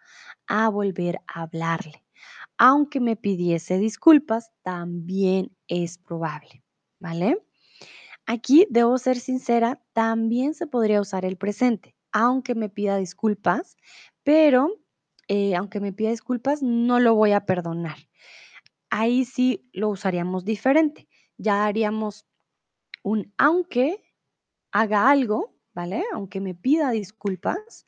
[0.47, 2.05] a volver a hablarle.
[2.59, 6.63] Aunque me pidiese disculpas, también es probable,
[7.01, 7.39] ¿vale?
[8.27, 13.77] Aquí debo ser sincera, también se podría usar el presente, aunque me pida disculpas,
[14.23, 14.69] pero
[15.29, 17.97] eh, aunque me pida disculpas, no lo voy a perdonar.
[18.91, 21.09] Ahí sí lo usaríamos diferente
[21.43, 22.27] ya haríamos
[23.03, 24.03] un aunque
[24.73, 26.05] haga algo, ¿vale?
[26.13, 27.87] Aunque me pida disculpas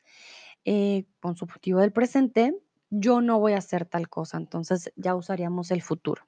[0.65, 2.53] eh, con subjuntivo del presente,
[2.99, 4.37] yo no voy a hacer tal cosa.
[4.37, 6.23] Entonces ya usaríamos el futuro.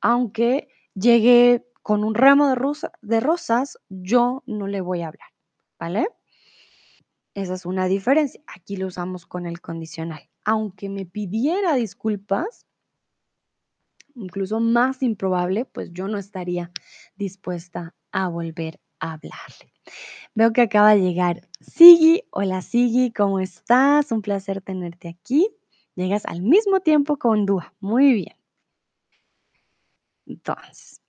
[0.00, 2.56] Aunque llegue con un ramo de,
[3.02, 5.28] de rosas, yo no le voy a hablar,
[5.78, 6.08] ¿vale?
[7.34, 8.40] Esa es una diferencia.
[8.46, 10.28] Aquí lo usamos con el condicional.
[10.44, 12.66] Aunque me pidiera disculpas,
[14.14, 16.70] incluso más improbable, pues yo no estaría
[17.16, 19.72] dispuesta a volver a hablarle.
[20.34, 22.22] Veo que acaba de llegar Sigi.
[22.30, 24.12] Hola Sigi, ¿cómo estás?
[24.12, 25.48] Un placer tenerte aquí.
[25.94, 27.74] Llegas al mismo tiempo con Dúa.
[27.80, 28.36] Muy bien.
[30.26, 31.00] Entonces,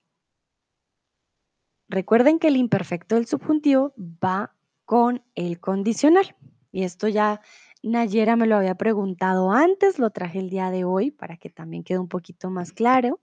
[1.88, 6.36] recuerden que el imperfecto del subjuntivo va con el condicional.
[6.70, 7.40] Y esto ya
[7.82, 11.84] Nayera me lo había preguntado antes, lo traje el día de hoy para que también
[11.84, 13.20] quede un poquito más claro.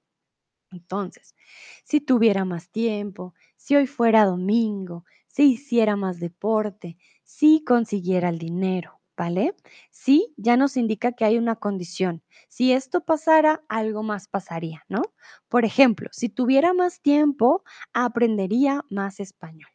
[0.72, 1.36] Entonces,
[1.84, 8.40] si tuviera más tiempo, si hoy fuera domingo, si hiciera más deporte, si consiguiera el
[8.40, 9.56] dinero, ¿vale?
[9.92, 12.24] Si ya nos indica que hay una condición.
[12.50, 15.02] Si esto pasara, algo más pasaría, ¿no?
[15.50, 19.70] Por ejemplo, si tuviera más tiempo, aprendería más español.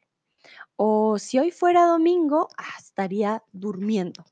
[0.77, 4.25] O si hoy fuera domingo, ah, estaría durmiendo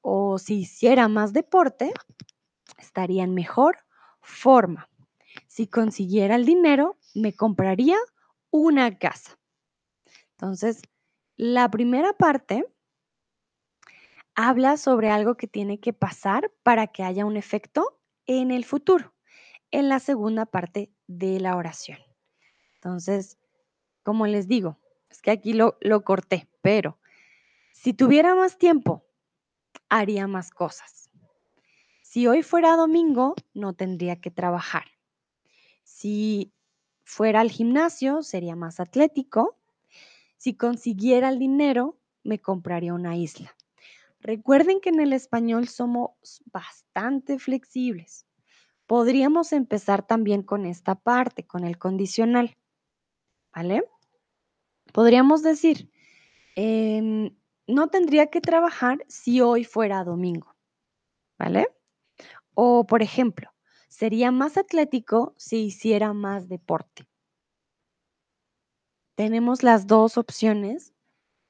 [0.00, 1.92] o si hiciera más deporte,
[2.78, 3.76] estaría en mejor
[4.22, 4.88] forma.
[5.46, 7.96] Si consiguiera el dinero, me compraría
[8.50, 9.38] una casa.
[10.32, 10.80] Entonces,
[11.36, 12.64] la primera parte
[14.40, 19.12] habla sobre algo que tiene que pasar para que haya un efecto en el futuro,
[19.72, 21.98] en la segunda parte de la oración.
[22.74, 23.36] Entonces,
[24.04, 24.78] como les digo,
[25.10, 27.00] es que aquí lo, lo corté, pero
[27.72, 29.04] si tuviera más tiempo
[29.88, 31.10] haría más cosas.
[32.02, 34.84] Si hoy fuera domingo, no tendría que trabajar.
[35.82, 36.52] Si
[37.02, 39.58] fuera al gimnasio, sería más atlético.
[40.36, 43.56] Si consiguiera el dinero, me compraría una isla.
[44.20, 48.26] Recuerden que en el español somos bastante flexibles.
[48.86, 52.56] Podríamos empezar también con esta parte, con el condicional.
[53.54, 53.84] ¿Vale?
[54.92, 55.90] Podríamos decir,
[56.56, 60.56] em, no tendría que trabajar si hoy fuera domingo,
[61.38, 61.68] ¿vale?
[62.54, 63.52] O, por ejemplo,
[63.88, 67.06] sería más atlético si hiciera más deporte.
[69.14, 70.94] Tenemos las dos opciones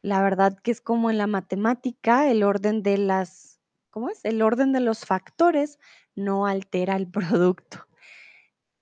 [0.03, 4.25] La verdad que es como en la matemática, el orden de las, ¿cómo es?
[4.25, 5.79] El orden de los factores
[6.15, 7.87] no altera el producto.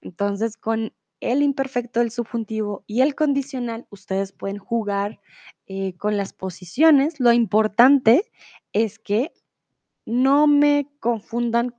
[0.01, 5.21] Entonces, con el imperfecto del subjuntivo y el condicional, ustedes pueden jugar
[5.67, 7.21] eh, con las posiciones.
[7.21, 8.31] Lo importante
[8.73, 9.33] es que
[10.07, 11.75] no me confundan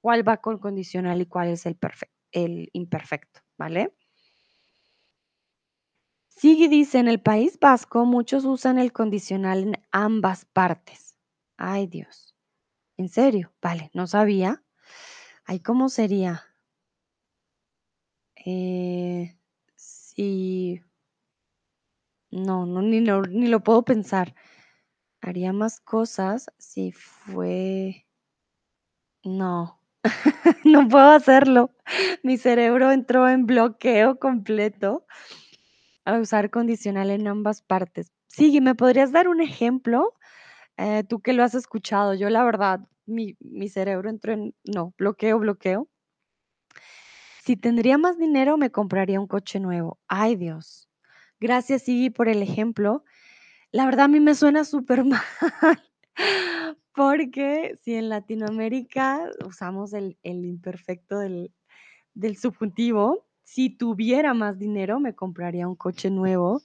[0.00, 1.78] cuál va con condicional y cuál es el,
[2.32, 3.92] el imperfecto, ¿vale?
[6.38, 11.16] Sigue dice, en el País Vasco muchos usan el condicional en ambas partes.
[11.56, 12.34] Ay Dios,
[12.98, 13.54] ¿en serio?
[13.62, 14.62] Vale, no sabía.
[15.46, 16.44] Ay, ¿cómo sería?
[18.44, 19.36] Eh,
[19.76, 20.80] sí.
[22.30, 24.34] No, no ni, ni lo puedo pensar.
[25.22, 28.06] Haría más cosas si fue...
[29.24, 29.80] No,
[30.64, 31.70] no puedo hacerlo.
[32.22, 35.06] Mi cerebro entró en bloqueo completo
[36.06, 38.12] a usar condicional en ambas partes.
[38.28, 40.14] Sí, ¿me podrías dar un ejemplo?
[40.78, 44.94] Eh, tú que lo has escuchado, yo la verdad, mi, mi cerebro entró en, no,
[44.96, 45.88] bloqueo, bloqueo.
[47.44, 49.98] Si tendría más dinero, me compraría un coche nuevo.
[50.08, 50.88] Ay, Dios.
[51.40, 53.04] Gracias, Sigui, por el ejemplo.
[53.72, 55.20] La verdad, a mí me suena súper mal,
[56.94, 61.52] porque si en Latinoamérica usamos el, el imperfecto del,
[62.14, 66.62] del subjuntivo, si tuviera más dinero, me compraría un coche nuevo.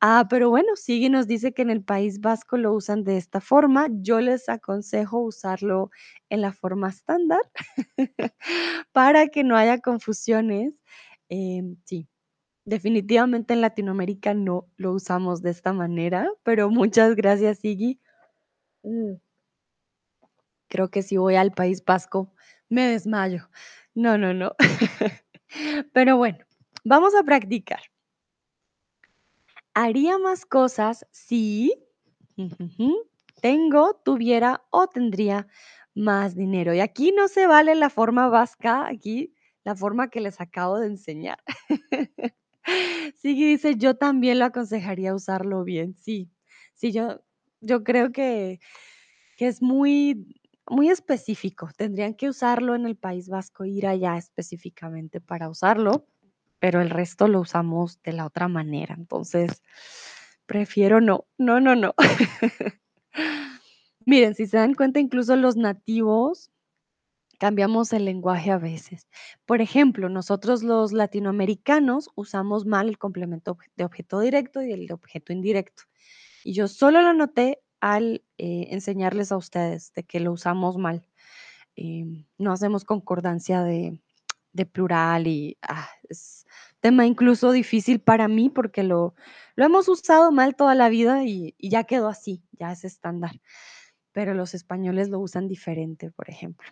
[0.00, 3.40] Ah, pero bueno, Sigui nos dice que en el País Vasco lo usan de esta
[3.40, 3.88] forma.
[3.90, 5.90] Yo les aconsejo usarlo
[6.30, 7.40] en la forma estándar
[8.92, 10.74] para que no haya confusiones.
[11.28, 12.08] Em, sí,
[12.64, 18.00] definitivamente en Latinoamérica no lo usamos de esta manera, pero muchas gracias, Sigui.
[18.84, 19.14] Mm.
[20.68, 22.32] Creo que si voy al País Vasco
[22.68, 23.48] me desmayo.
[23.94, 24.54] No, no, no.
[25.92, 26.38] Pero bueno,
[26.84, 27.80] vamos a practicar.
[29.74, 31.72] Haría más cosas si
[33.40, 35.46] tengo, tuviera o tendría
[35.94, 36.74] más dinero.
[36.74, 39.34] Y aquí no se vale la forma vasca, aquí
[39.64, 41.38] la forma que les acabo de enseñar.
[43.16, 45.96] Sí, dice, yo también lo aconsejaría usarlo bien.
[45.96, 46.30] Sí,
[46.74, 47.20] sí, yo,
[47.60, 48.60] yo creo que,
[49.36, 50.40] que es muy,
[50.72, 51.68] muy específico.
[51.76, 56.06] Tendrían que usarlo en el País Vasco, ir allá específicamente para usarlo,
[56.58, 58.94] pero el resto lo usamos de la otra manera.
[58.96, 59.62] Entonces,
[60.46, 61.94] prefiero no, no, no, no.
[64.06, 66.50] Miren, si se dan cuenta, incluso los nativos
[67.38, 69.08] cambiamos el lenguaje a veces.
[69.44, 75.32] Por ejemplo, nosotros los latinoamericanos usamos mal el complemento de objeto directo y el objeto
[75.32, 75.82] indirecto.
[76.44, 81.06] Y yo solo lo noté al eh, enseñarles a ustedes de que lo usamos mal.
[81.76, 84.00] Em, no hacemos concordancia de,
[84.72, 86.46] plural y ah, es
[86.80, 89.14] tema incluso difícil para mí porque lo,
[89.56, 93.40] lo hemos usado mal toda la vida y, y ya quedó así, ya es estándar.
[94.12, 96.70] Pero los españoles lo usan diferente, por ejemplo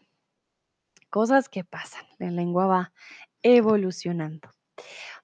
[1.10, 2.92] cosas que pasan, la lengua va
[3.42, 4.50] evolucionando.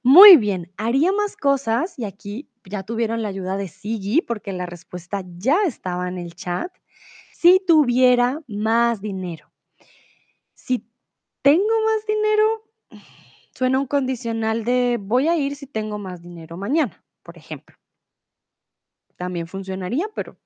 [0.06, 4.64] Muy bien, haría más cosas y aquí ya tuvieron la ayuda de Sigi porque la
[4.64, 6.72] respuesta ya estaba en el chat.
[7.32, 9.50] Si tuviera más dinero.
[10.54, 10.88] Si
[11.42, 12.70] tengo más dinero,
[13.52, 17.74] suena un condicional de voy a ir si tengo más dinero mañana, por ejemplo.
[19.16, 20.38] También funcionaría, pero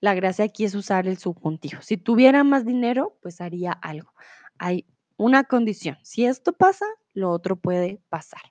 [0.00, 1.80] la gracia aquí es usar el subjuntivo.
[1.80, 4.12] Si tuviera más dinero, pues haría algo
[4.58, 5.96] hay una condición.
[6.02, 8.42] Si esto pasa, lo otro puede pasar.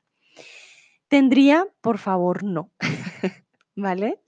[1.15, 2.73] Tendría, por favor, no.
[3.77, 4.21] ¿Vale?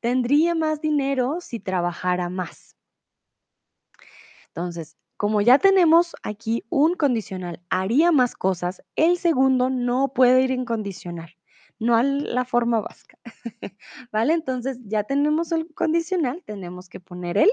[0.00, 2.76] Tendría más dinero si trabajara más.
[4.48, 10.50] Entonces, como ya tenemos aquí un condicional, haría más cosas, el segundo no puede ir
[10.50, 11.34] en condicional,
[11.78, 13.18] no a la forma vasca.
[14.12, 14.34] ¿Vale?
[14.34, 17.50] Entonces, ya tenemos el condicional, tenemos que poner el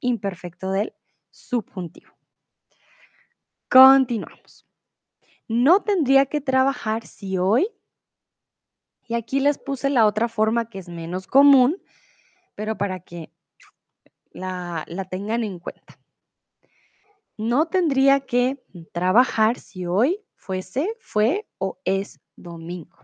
[0.00, 0.92] imperfecto del
[1.30, 2.10] subjuntivo.
[3.70, 4.66] Continuamos.
[5.46, 7.68] No tendría que trabajar si hoy,
[9.06, 11.76] y aquí les puse la otra forma que es menos común,
[12.54, 13.30] pero para que
[14.30, 15.98] la, la tengan en cuenta.
[17.36, 22.98] No tendría que trabajar si hoy fuese, fue o es domingo.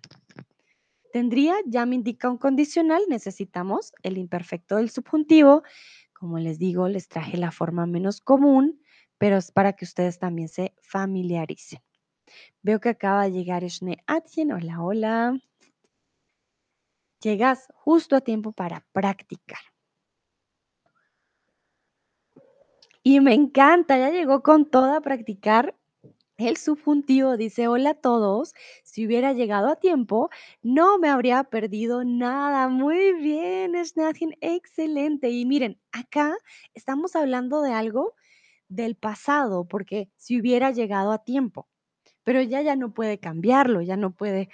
[1.12, 5.64] Tendría ya me indica un condicional, necesitamos el imperfecto del subjuntivo.
[6.12, 8.80] Como les digo, les traje la forma menos común
[9.20, 11.82] pero es para que ustedes también se familiaricen.
[12.62, 14.50] Veo que acaba de llegar Shne Atien.
[14.50, 15.49] Hola, hola.
[17.20, 19.60] Llegas justo a tiempo para practicar.
[23.02, 25.74] Y me encanta, ya llegó con toda a practicar.
[26.36, 30.30] El subjuntivo dice, hola a todos, si hubiera llegado a tiempo,
[30.62, 32.68] no me habría perdido nada.
[32.68, 35.28] Muy bien, Snathin, excelente.
[35.30, 36.34] Y miren, acá
[36.72, 38.14] estamos hablando de algo
[38.68, 41.68] del pasado, porque si hubiera llegado a tiempo,
[42.24, 44.48] pero ya ya no puede cambiarlo, ya no puede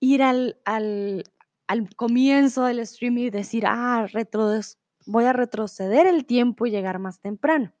[0.00, 1.24] ir al, al,
[1.68, 6.98] al comienzo del stream y decir, ah, retrodes- voy a retroceder el tiempo y llegar
[6.98, 7.72] más temprano.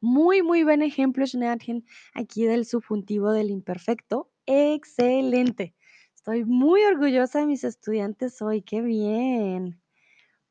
[0.00, 1.84] Muy, muy buen ejemplo, Schneadchen,
[2.14, 4.30] aquí del subjuntivo del imperfecto.
[4.46, 5.74] Excelente.
[6.14, 8.62] Estoy muy orgullosa de mis estudiantes hoy.
[8.62, 9.80] Qué bien.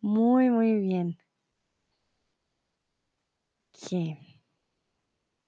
[0.02, 1.18] Muy, muy bien.
[3.74, 4.18] Qué.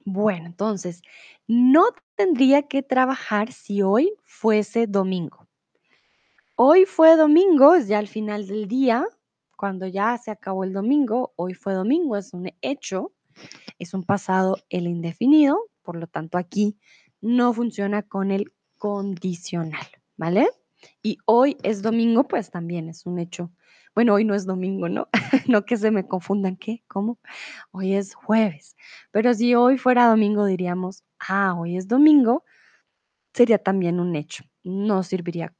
[0.05, 1.01] Bueno, entonces,
[1.47, 1.85] no
[2.15, 5.40] tendría que trabajar si hoy fuese domingo.
[6.63, 9.07] Hoy fue domingo, ya al final del día,
[9.57, 13.13] cuando ya se acabó el domingo, hoy fue domingo, es un hecho
[13.79, 16.77] es un pasado el indefinido, por lo tanto aquí
[17.19, 19.87] no funciona con el condicional,
[20.17, 20.51] ¿vale?
[21.01, 23.51] Y hoy es domingo, pues también es un hecho.
[23.95, 25.09] Bueno, hoy no es domingo, ¿no?
[25.47, 26.83] no que se me confundan, ¿qué?
[26.87, 27.17] ¿Cómo?
[27.71, 28.75] Hoy es jueves.
[29.09, 32.43] Pero si hoy fuera domingo diríamos, ah, hoy es domingo,
[33.33, 34.43] sería también un hecho.
[34.63, 35.51] No serviría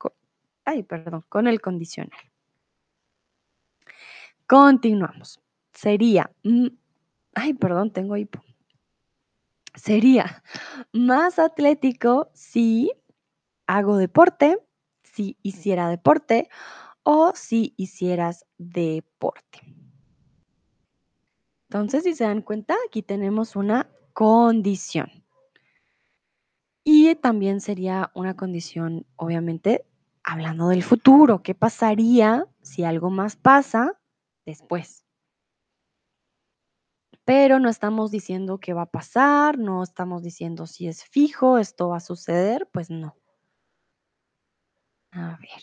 [0.66, 2.20] ay, perdón, con el condicional.
[4.48, 5.40] Continuamos.
[5.74, 6.68] Sería, mm,
[7.36, 8.42] ay, perdón, tengo hipo.
[9.76, 10.44] Sería
[10.92, 12.92] más atlético si
[13.66, 14.58] hago deporte,
[15.04, 16.50] si hiciera deporte
[17.04, 19.60] o si hicieras deporte.
[21.70, 25.10] Entonces, si se dan cuenta, aquí tenemos una condición.
[26.84, 29.86] Y también sería una condición, obviamente,
[30.24, 31.42] hablando del futuro.
[31.44, 34.00] ¿Qué pasaría si algo más pasa
[34.46, 35.06] después?
[37.26, 41.90] pero no estamos diciendo qué va a pasar, no estamos diciendo si es fijo, esto
[41.90, 43.16] va a suceder, pues no.
[45.14, 45.62] A ver.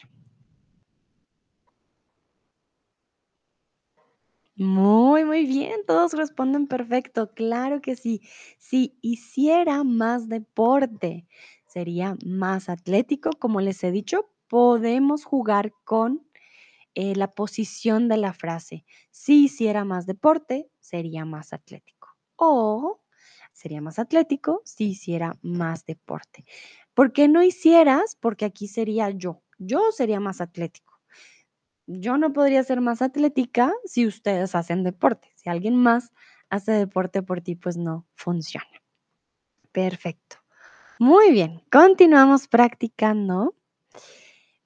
[4.56, 8.20] Muy, muy bien, todos responden perfecto, claro que sí.
[8.58, 11.26] Si hiciera más deporte,
[11.66, 16.26] sería más atlético, como les he dicho, podemos jugar con
[16.94, 18.84] eh, la posición de la frase.
[19.10, 22.08] Si hiciera más deporte, sería más atlético.
[22.36, 23.00] O
[23.52, 26.44] sería más atlético si hiciera más deporte.
[26.94, 28.16] ¿Por qué no hicieras?
[28.20, 29.42] Porque aquí sería yo.
[29.58, 31.00] Yo sería más atlético.
[31.86, 35.32] Yo no podría ser más atlética si ustedes hacen deporte.
[35.36, 36.12] Si alguien más
[36.50, 38.66] hace deporte por ti, pues no funciona.
[39.72, 40.36] Perfecto.
[40.98, 43.54] Muy bien, continuamos practicando.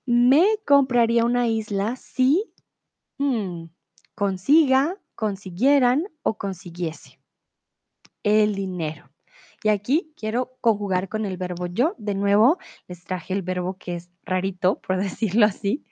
[0.04, 2.52] Me compraría una isla si
[3.18, 3.66] hmm,
[4.14, 7.20] consiga, consiguieran o consiguiese
[8.24, 9.10] el dinero.
[9.62, 11.94] Y aquí quiero conjugar con el verbo yo.
[11.98, 15.84] De nuevo, les traje el verbo que es rarito, por decirlo así,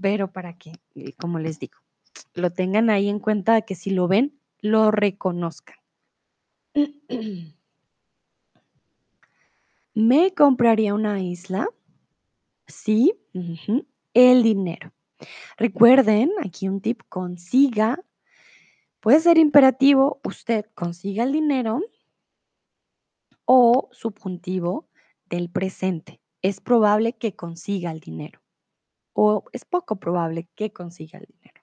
[0.00, 1.78] pero para que, eh, como les digo,
[2.34, 5.76] lo tengan ahí en cuenta que si lo ven, lo reconozcan.
[9.94, 11.68] Me compraría una isla
[12.66, 13.14] Sí,
[14.14, 14.92] el dinero.
[15.56, 17.98] Recuerden, aquí un tip, consiga,
[19.00, 21.80] puede ser imperativo, usted consiga el dinero
[23.44, 24.88] o subjuntivo
[25.26, 26.20] del presente.
[26.42, 28.40] Es probable que consiga el dinero
[29.14, 31.60] o es poco probable que consiga el dinero.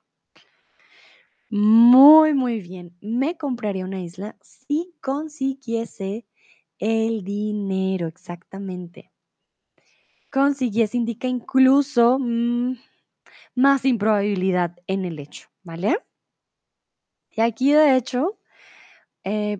[1.49, 2.95] Muy, muy bien.
[3.01, 6.25] Me compraría una isla si consiguiese
[6.79, 9.10] el dinero, exactamente.
[10.31, 12.77] Consiguiese indica incluso mm,
[13.55, 15.97] más improbabilidad en el hecho, ¿vale?
[17.31, 18.37] Y aquí de hecho
[19.23, 19.59] eh,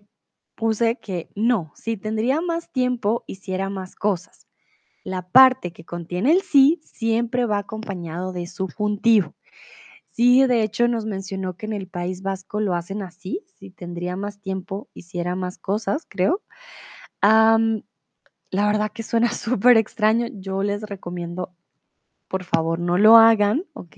[0.54, 4.48] puse que no, si tendría más tiempo, hiciera más cosas.
[5.04, 9.34] La parte que contiene el sí siempre va acompañado de subjuntivo.
[10.10, 14.16] Sí, de hecho nos mencionó que en el País Vasco lo hacen así, si tendría
[14.16, 16.42] más tiempo, hiciera más cosas, creo.
[18.52, 21.56] La verdad que suena súper extraño, yo les recomiendo
[22.32, 23.96] por favor no lo hagan, ¿ok?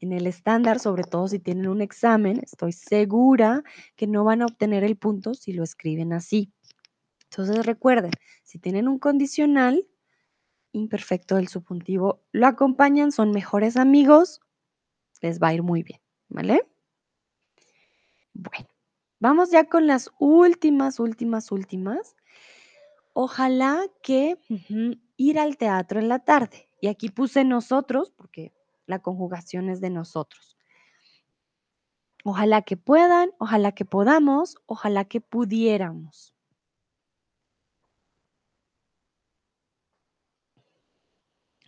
[0.00, 3.62] En el estándar, sobre todo si tienen un examen, estoy segura
[3.96, 6.50] que no van a obtener el punto si lo escriben así.
[7.24, 8.12] Entonces recuerden,
[8.44, 9.86] si tienen un condicional
[10.72, 14.40] imperfecto del subjuntivo, lo acompañan, son mejores amigos,
[15.20, 16.00] les va a ir muy bien,
[16.30, 16.66] ¿vale?
[18.32, 18.68] Bueno,
[19.18, 22.16] vamos ya con las últimas, últimas, últimas.
[23.22, 24.38] Ojalá que
[25.18, 26.70] ir al teatro en la tarde.
[26.80, 28.54] Y aquí puse nosotros, porque
[28.86, 30.56] la conjugación es de nosotros.
[32.24, 36.34] Ojalá que puedan, ojalá que podamos, ojalá que pudiéramos.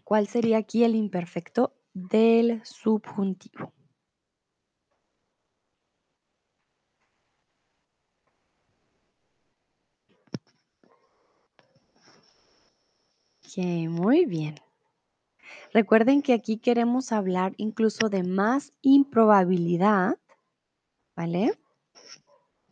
[0.04, 3.74] ¿Cuál sería aquí el imperfecto del subjuntivo?
[13.56, 14.54] Muy bien.
[15.74, 20.18] Recuerden que aquí queremos hablar incluso de más improbabilidad,
[21.16, 21.58] ¿vale?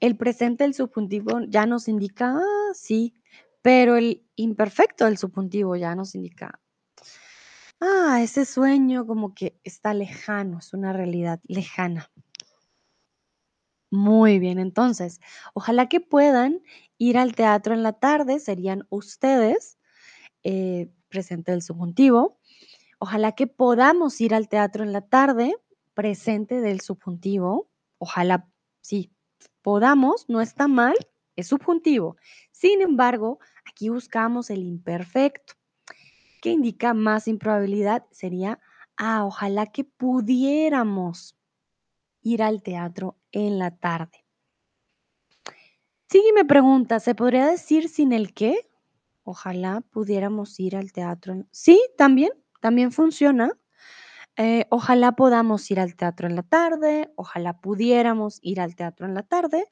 [0.01, 3.15] El presente del subjuntivo ya nos indica, ah, sí,
[3.63, 6.59] pero el imperfecto del subjuntivo ya nos indica,
[7.81, 12.11] ah, ese sueño como que está lejano, es una realidad lejana.
[13.93, 15.21] Muy bien, entonces,
[15.53, 16.63] ojalá que puedan
[16.97, 19.80] ir al teatro en la tarde, serían ustedes,
[20.45, 22.39] eh, presente del subjuntivo.
[22.99, 25.57] Ojalá que podamos ir al teatro en la tarde,
[25.95, 27.71] presente del subjuntivo.
[27.99, 28.49] Ojalá,
[28.81, 29.13] sí,
[29.63, 30.95] podamos, no está mal,
[31.37, 32.17] es subjuntivo.
[32.53, 33.39] Sin embargo,
[33.69, 35.55] aquí buscamos el imperfecto,
[36.43, 38.59] que indica más improbabilidad, sería,
[38.97, 41.37] ah, ojalá que pudiéramos
[42.23, 44.25] ir al teatro en la tarde.
[46.09, 48.70] Sigue me pregunta, ¿se podría decir sin el qué?
[49.31, 51.45] Ojalá pudiéramos ir al teatro.
[51.53, 53.53] Sí, también, también funciona.
[54.37, 59.15] Eh, ojalá podamos ir al teatro en la tarde, ojalá pudiéramos ir al teatro en
[59.15, 59.67] la tarde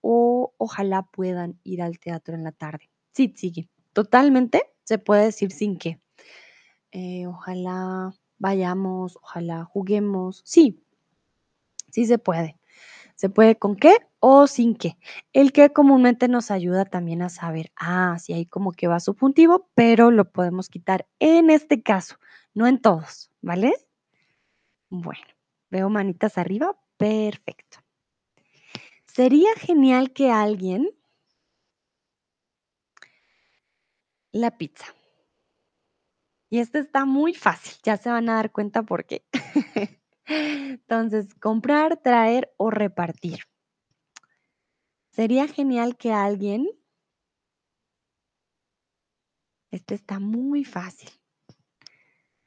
[0.00, 2.88] o ojalá puedan ir al teatro en la tarde.
[3.12, 3.68] Sí, sigue.
[3.92, 6.00] Totalmente se puede decir sin qué.
[6.92, 10.40] Eh, ojalá vayamos, ojalá juguemos.
[10.46, 10.82] Sí,
[11.90, 12.58] sí se puede.
[13.14, 14.96] Se puede con qué o sin qué.
[15.32, 19.68] El que comúnmente nos ayuda también a saber, ah, si hay como que va subjuntivo,
[19.74, 22.16] pero lo podemos quitar en este caso,
[22.54, 23.74] no en todos, ¿vale?
[24.90, 25.24] Bueno,
[25.70, 27.78] veo manitas arriba, perfecto.
[29.06, 30.88] Sería genial que alguien
[34.32, 34.86] la pizza.
[36.50, 39.24] Y esto está muy fácil, ya se van a dar cuenta por qué.
[40.32, 43.40] Entonces, comprar, traer o repartir.
[45.10, 46.68] Sería genial que alguien...
[49.70, 51.10] Este está muy fácil.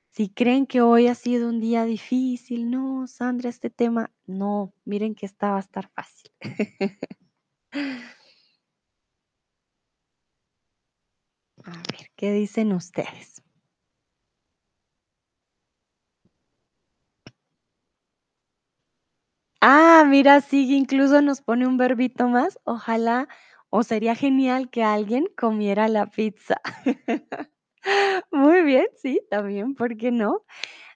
[0.10, 5.14] Si creen que hoy ha sido un día difícil, no, Sandra, este tema, no, miren
[5.14, 6.32] que esta va a estar fácil.
[11.64, 13.45] a ver, ¿qué dicen ustedes?
[19.68, 22.60] Ah, mira, sigue, incluso nos pone un verbito más.
[22.66, 23.28] Ojalá,
[23.72, 26.62] o sería genial que alguien comiera la pizza.
[28.32, 30.44] Muy bien, sí, también, ¿por qué no?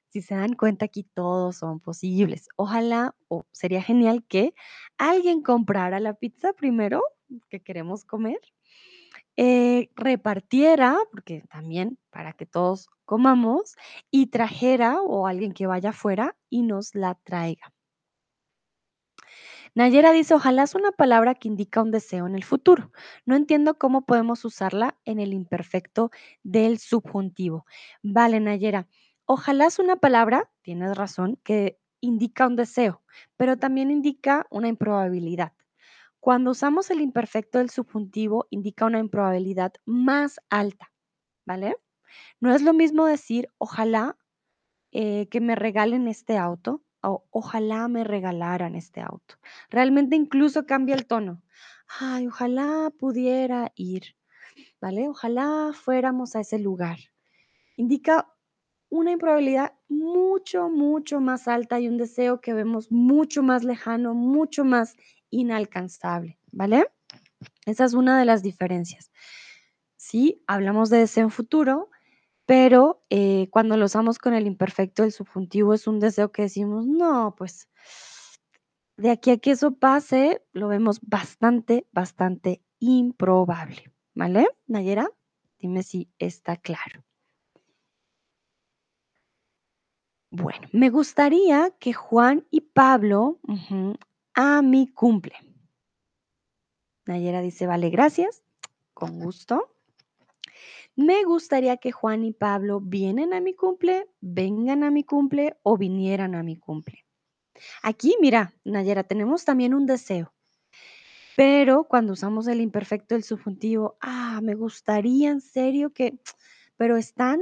[0.09, 2.47] Si se dan cuenta, aquí todos son posibles.
[2.57, 4.53] Ojalá, o sería genial que
[4.97, 7.03] alguien comprara la pizza primero
[7.49, 8.39] que queremos comer,
[9.37, 13.75] eh, repartiera, porque también para que todos comamos,
[14.11, 17.71] y trajera o alguien que vaya afuera y nos la traiga.
[19.75, 22.91] Nayera dice, ojalá es una palabra que indica un deseo en el futuro.
[23.25, 26.11] No entiendo cómo podemos usarla en el imperfecto
[26.43, 27.65] del subjuntivo.
[28.01, 28.87] Vale, Nayera.
[29.25, 33.03] Ojalá es una palabra, tienes razón, que indica un deseo,
[33.37, 35.53] pero también indica una improbabilidad.
[36.19, 40.91] Cuando usamos el imperfecto del subjuntivo, indica una improbabilidad más alta,
[41.45, 41.77] ¿vale?
[42.39, 44.17] No es lo mismo decir, ojalá
[44.91, 49.35] eh, que me regalen este auto, ojalá me regalaran este auto.
[49.69, 51.41] Realmente incluso cambia el tono.
[51.99, 54.15] Ay, ojalá pudiera ir,
[54.81, 55.07] ¿vale?
[55.07, 56.99] Ojalá fuéramos a ese lugar.
[57.77, 58.27] Indica
[58.89, 64.65] una improbabilidad mucho, mucho más alta y un deseo que vemos mucho más lejano, mucho
[64.65, 64.95] más
[65.29, 66.87] inalcanzable, ¿vale?
[67.65, 69.11] Esa es una de las diferencias.
[69.95, 71.89] Sí, hablamos de deseo en futuro,
[72.49, 76.87] pero eh, cuando lo usamos con el imperfecto del subjuntivo es un deseo que decimos,
[76.87, 77.69] no, pues
[78.97, 84.47] de aquí a que eso pase, lo vemos bastante, bastante improbable, ¿vale?
[84.65, 85.11] Nayera,
[85.59, 87.03] dime si está claro.
[90.31, 93.39] Bueno, me gustaría que Juan y Pablo
[94.33, 95.35] a mi cumple.
[97.05, 98.41] Nayera dice, vale, gracias,
[98.95, 99.69] con gusto.
[100.95, 105.77] Me gustaría que Juan y Pablo vienen a mi cumple, vengan a mi cumple o
[105.77, 107.05] vinieran a mi cumple.
[107.83, 110.33] Aquí, mira, Nayera, tenemos también un deseo.
[111.37, 116.19] Pero cuando usamos el imperfecto del subjuntivo, ah, me gustaría en serio que,
[116.77, 117.39] pero están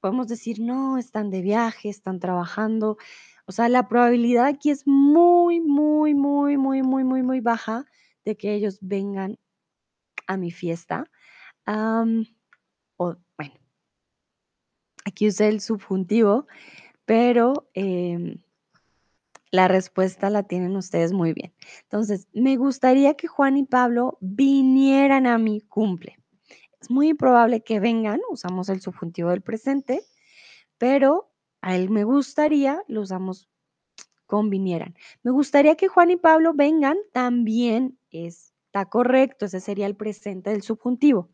[0.00, 2.96] podemos decir, no, están de viaje, están trabajando.
[3.46, 7.84] O sea, la probabilidad aquí es muy, muy, muy, muy, muy, muy, muy baja
[8.24, 9.38] de que ellos vengan
[10.26, 11.10] a mi fiesta.
[12.96, 13.54] O, bueno,
[15.04, 16.46] Aquí usé el subjuntivo,
[17.04, 18.38] pero em,
[19.50, 21.52] la respuesta la tienen ustedes muy bien.
[21.82, 26.18] Entonces, me gustaría que Juan y Pablo vinieran a mi cumple.
[26.80, 30.02] Es muy probable que vengan, usamos el subjuntivo del presente,
[30.78, 31.30] pero
[31.62, 33.48] a él me gustaría, lo usamos
[34.26, 34.94] con vinieran.
[35.22, 37.98] Me gustaría que Juan y Pablo vengan, también
[38.70, 41.28] está correcto, ese sería el presente del subjuntivo.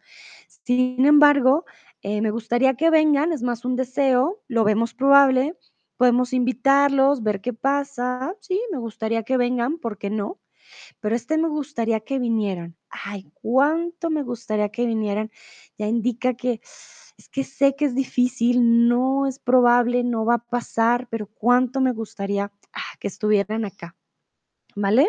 [0.65, 1.67] Sin embargo,
[2.01, 5.55] eh, me gustaría que vengan, es más un deseo, lo vemos probable,
[5.99, 10.41] podemos invitarlos, ver qué pasa, sí, me gustaría que vengan, ¿por qué no?
[11.01, 12.75] Pero este me gustaría que vinieran.
[12.89, 15.31] Ay, cuánto me gustaría que vinieran.
[15.79, 16.61] Ya indica que
[17.19, 21.81] es que sé que es difícil, no es probable, no va a pasar, pero cuánto
[21.83, 23.95] me gustaría ah, que estuvieran acá.
[24.75, 25.09] ¿Vale?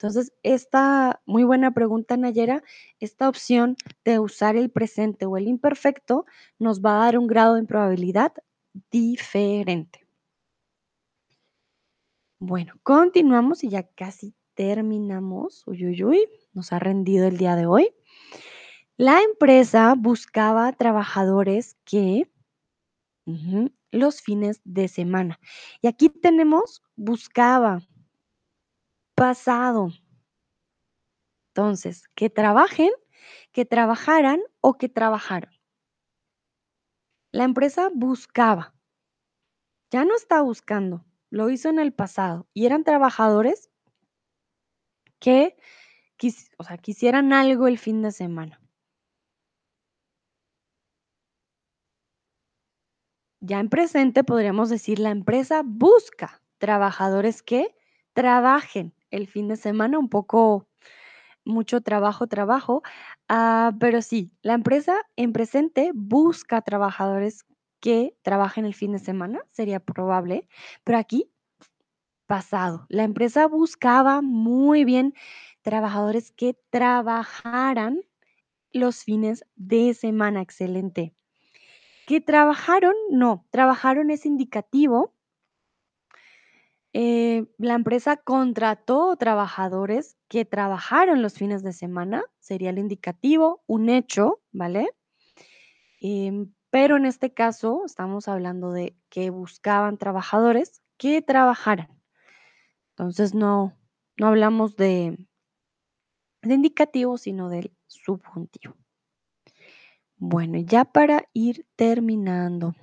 [0.00, 2.62] Entonces, esta muy buena pregunta, Nayera,
[3.00, 6.24] esta opción de usar el presente o el imperfecto
[6.58, 8.32] nos va a dar un grado de probabilidad
[8.90, 10.06] diferente.
[12.38, 15.64] Bueno, continuamos y ya casi terminamos.
[15.66, 17.90] Uy, uy, uy, nos ha rendido el día de hoy.
[18.96, 22.26] La empresa buscaba trabajadores que
[23.90, 25.38] los fines de semana.
[25.82, 27.82] Y aquí tenemos buscaba,
[29.20, 29.90] pasado.
[31.48, 32.90] Entonces, que trabajen,
[33.52, 35.52] que trabajaran o que trabajaron.
[37.30, 38.74] La empresa buscaba.
[39.90, 43.68] Ya no está buscando, lo hizo en el pasado y eran trabajadores
[45.18, 45.58] que
[46.56, 48.58] o sea, quisieran algo el fin de semana.
[53.40, 57.74] Ya en presente podríamos decir la empresa busca trabajadores que
[58.12, 60.66] trabajen el fin de semana, un poco
[61.44, 62.82] mucho trabajo, trabajo,
[63.28, 67.46] ah, pero sí, la empresa en presente busca trabajadores
[67.80, 70.48] que trabajen el fin de semana, sería probable,
[70.84, 71.30] pero aquí
[72.26, 72.86] pasado.
[72.88, 75.14] La empresa buscaba muy bien
[75.62, 78.02] trabajadores que trabajaran
[78.72, 80.40] los fines de semana.
[80.42, 81.14] Excelente.
[82.06, 82.94] ¿Que trabajaron?
[83.10, 85.14] No, trabajaron es indicativo.
[86.92, 93.88] Eh, la empresa contrató trabajadores que trabajaron los fines de semana, sería el indicativo, un
[93.88, 94.90] hecho, ¿vale?
[96.00, 101.88] Em, pero en este caso estamos hablando de que buscaban trabajadores que trabajaran.
[102.90, 103.76] Entonces no,
[104.16, 105.16] no hablamos de,
[106.42, 108.74] de indicativo, sino del subjuntivo.
[110.16, 112.74] Bueno, ya para ir terminando.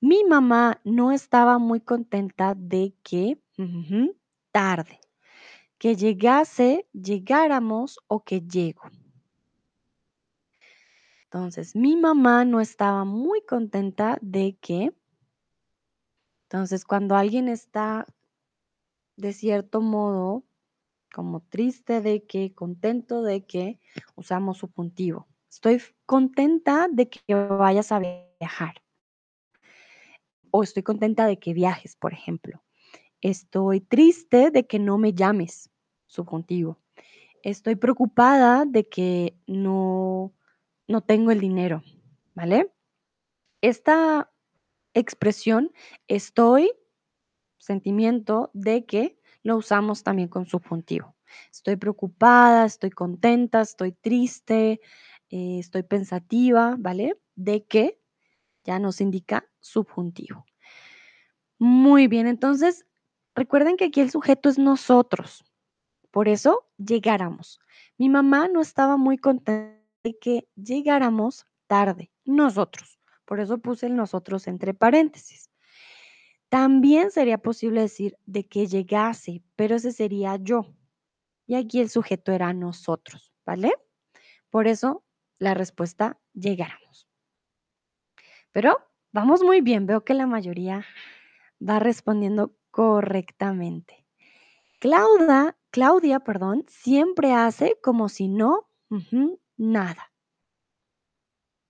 [0.00, 3.38] Mi mamá no estaba muy contenta de que
[4.52, 5.00] tarde,
[5.78, 8.82] que llegase, llegáramos o que llego.
[11.24, 14.94] Entonces, mi mamá no estaba muy contenta de que,
[16.44, 18.06] entonces, cuando alguien está
[19.16, 20.44] de cierto modo
[21.12, 23.80] como triste de que, contento de que,
[24.14, 25.26] usamos subjuntivo.
[25.50, 28.82] Estoy contenta de que vayas a viajar.
[30.50, 32.62] O estoy contenta de que viajes, por ejemplo.
[33.20, 35.70] Estoy triste de que no me llames,
[36.06, 36.78] subjuntivo.
[37.42, 40.32] Estoy preocupada de que no,
[40.86, 41.82] no tengo el dinero,
[42.34, 42.72] ¿vale?
[43.60, 44.30] Esta
[44.94, 45.72] expresión,
[46.06, 46.70] estoy,
[47.58, 51.14] sentimiento de que, lo usamos también con subjuntivo.
[51.50, 54.80] Estoy preocupada, estoy contenta, estoy triste,
[55.30, 57.18] eh, estoy pensativa, ¿vale?
[57.34, 58.00] De que
[58.64, 60.44] ya nos indica subjuntivo.
[61.58, 62.86] Muy bien, entonces
[63.34, 65.44] recuerden que aquí el sujeto es nosotros.
[66.10, 67.60] Por eso llegáramos.
[67.96, 72.98] Mi mamá no estaba muy contenta de que llegáramos tarde, nosotros.
[73.24, 75.50] Por eso puse el nosotros entre paréntesis.
[76.48, 80.74] También sería posible decir de que llegase, pero ese sería yo.
[81.46, 83.74] Y aquí el sujeto era nosotros, ¿vale?
[84.50, 85.04] Por eso
[85.38, 87.06] la respuesta llegáramos.
[88.52, 88.78] Pero
[89.18, 90.84] vamos muy bien, veo que la mayoría
[91.60, 94.06] va respondiendo correctamente.
[94.78, 98.68] Claudia, Claudia, perdón, siempre hace como si no,
[99.56, 100.12] nada.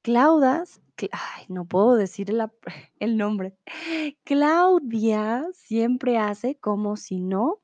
[0.02, 2.30] Claudas, ay, no puedo decir
[3.00, 3.56] el nombre.
[4.24, 7.62] Claudia siempre hace como si no,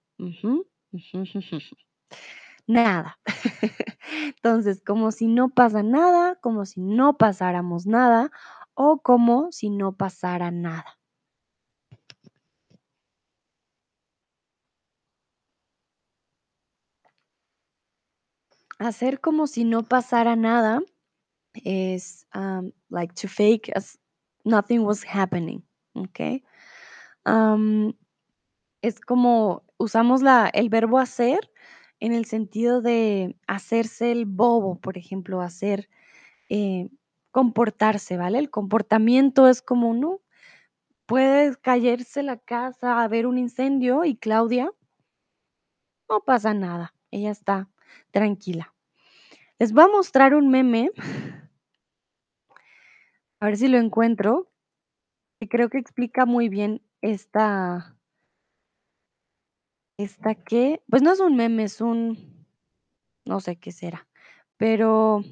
[2.67, 3.19] nada.
[4.37, 8.31] Entonces, como si no pasa nada, como si no pasáramos nada
[8.75, 10.99] o como si no pasara nada.
[18.79, 20.81] Hacer como si no pasara nada
[21.65, 23.99] es um, like to fake as
[24.45, 25.63] nothing was happening,
[25.95, 26.43] ¿ok?
[27.25, 27.95] Am,
[28.83, 31.51] es como usamos la el verbo hacer
[32.01, 35.89] en el sentido de hacerse el bobo, por ejemplo, hacer,
[36.51, 36.89] eh,
[37.35, 38.39] comportarse, ¿vale?
[38.39, 40.21] El comportamiento es como, ¿no?
[41.05, 44.71] Puede caerse la casa, haber un incendio y Claudia
[46.09, 47.69] no pasa nada, ella está
[48.13, 48.73] tranquila.
[49.59, 50.93] Les voy a mostrar un meme.
[53.41, 54.49] A ver si lo encuentro,
[55.41, 57.97] que creo que explica muy bien esta
[59.99, 60.83] esta, ¿qué?
[60.89, 62.47] Pues no es un meme, es un
[63.27, 64.07] no sé qué será,
[64.57, 65.25] pero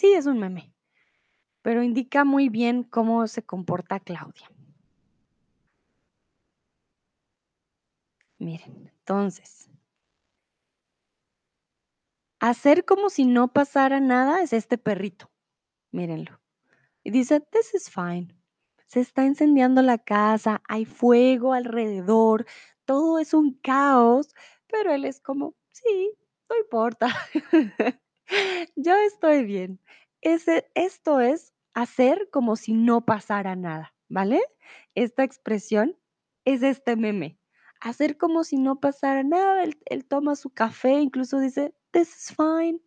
[0.00, 0.72] sí, es un meme,
[1.62, 4.48] pero indica muy bien cómo se comporta Claudia.
[8.40, 9.70] Miren, entonces
[12.40, 15.30] hacer como si no pasara nada es este perrito,
[15.92, 16.40] mírenlo.
[17.04, 18.36] Y dice: "This is fine".
[18.86, 22.46] Se está incendiando la casa, hay fuego alrededor,
[22.86, 24.28] todo es un caos,
[24.68, 26.12] pero él es como: "Sí,
[26.50, 27.08] no importa,
[28.76, 29.80] yo estoy bien".
[30.22, 34.40] Ese esto es hacer como si no pasara nada, ¿vale?
[34.94, 35.96] Esta expresión
[36.44, 37.38] es este meme,
[37.80, 42.36] hacer como si no pasara nada, él él toma su café, incluso dice: "This is
[42.36, 42.80] fine,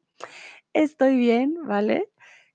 [0.74, 2.10] estoy bien", ¿vale?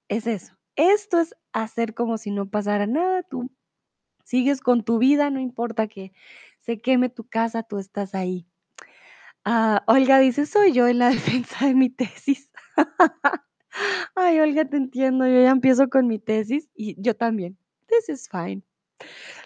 [0.09, 0.57] Es eso.
[0.77, 3.51] Esto es hacer como si no pasara nada, tú
[4.25, 6.13] sigues con tu vida, no importa que
[6.61, 8.47] se queme tu casa, tú estás ahí.
[9.45, 12.48] Ah, Olga dice: "Soy yo en la defensa de mi tesis".
[14.17, 17.59] Ay, Olga, te entiendo, yo ya empiezo con mi tesis y yo también.
[17.89, 18.63] This is fine.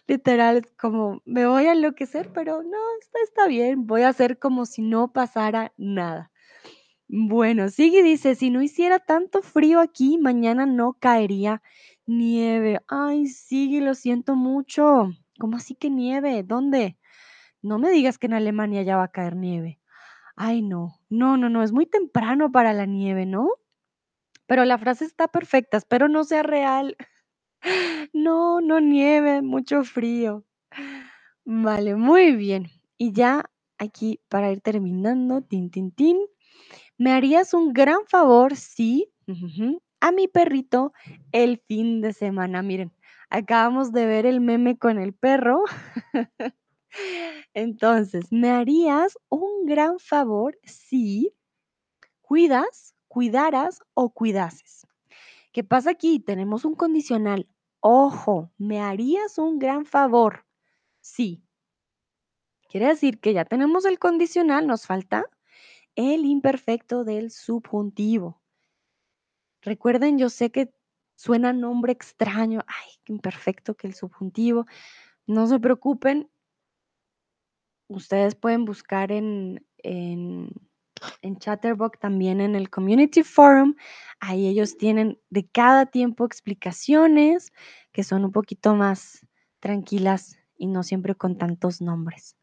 [0.08, 4.66] Literal, como, me voy a enloquecer, pero no, está está bien, voy a hacer como
[4.66, 6.30] si no pasara nada.
[7.08, 11.62] Bueno, sigue dice: "Si no hiciera tanto frío aquí, mañana no caería
[12.06, 12.80] nieve".
[12.88, 15.10] Ay, Siggy, lo siento mucho.
[15.40, 16.42] ¿Cómo así que nieve?
[16.44, 16.98] ¿Dónde?
[17.62, 19.80] No me digas que en Alemania ya va a caer nieve.
[20.36, 21.00] Ay, no.
[21.10, 23.48] No, no, no, es muy temprano para la nieve, ¿no?
[24.46, 26.96] Pero la frase está perfecta, espero no sea real.
[28.14, 30.44] No, no nieve, mucho frío.
[31.44, 32.68] Vale, muy bien.
[32.98, 33.44] Y ya
[33.78, 36.18] aquí para ir terminando, tin, tin, tin.
[36.98, 39.10] ¿Me harías un gran favor si
[40.00, 40.92] a mi perrito
[41.32, 42.62] el fin de semana?
[42.62, 42.92] Miren,
[43.30, 45.64] acabamos de ver el meme con el perro.
[47.54, 51.34] Entonces, ¿me harías un gran favor si
[52.20, 54.86] cuidas, cuidaras o cuidases?
[55.52, 56.18] ¿Qué pasa aquí?
[56.18, 57.48] Tenemos un condicional.
[57.80, 60.46] Ojo, ¿me harías un gran favor?
[61.00, 61.42] Sí.
[62.68, 65.26] Quiere decir que ya tenemos el condicional, nos falta
[65.94, 68.40] el imperfecto del subjuntivo.
[69.60, 70.72] Recuerden, yo sé que
[71.16, 74.66] suena nombre extraño, ay, imperfecto que el subjuntivo.
[75.26, 76.30] No se preocupen.
[77.92, 80.50] Ustedes pueden buscar en en
[81.22, 83.74] en Chatterbox, también en el Community Forum.
[84.20, 87.52] Ahí ellos tienen de cada tiempo explicaciones
[87.92, 89.26] que son un poquito más
[89.60, 92.36] tranquilas y no siempre con tantos nombres.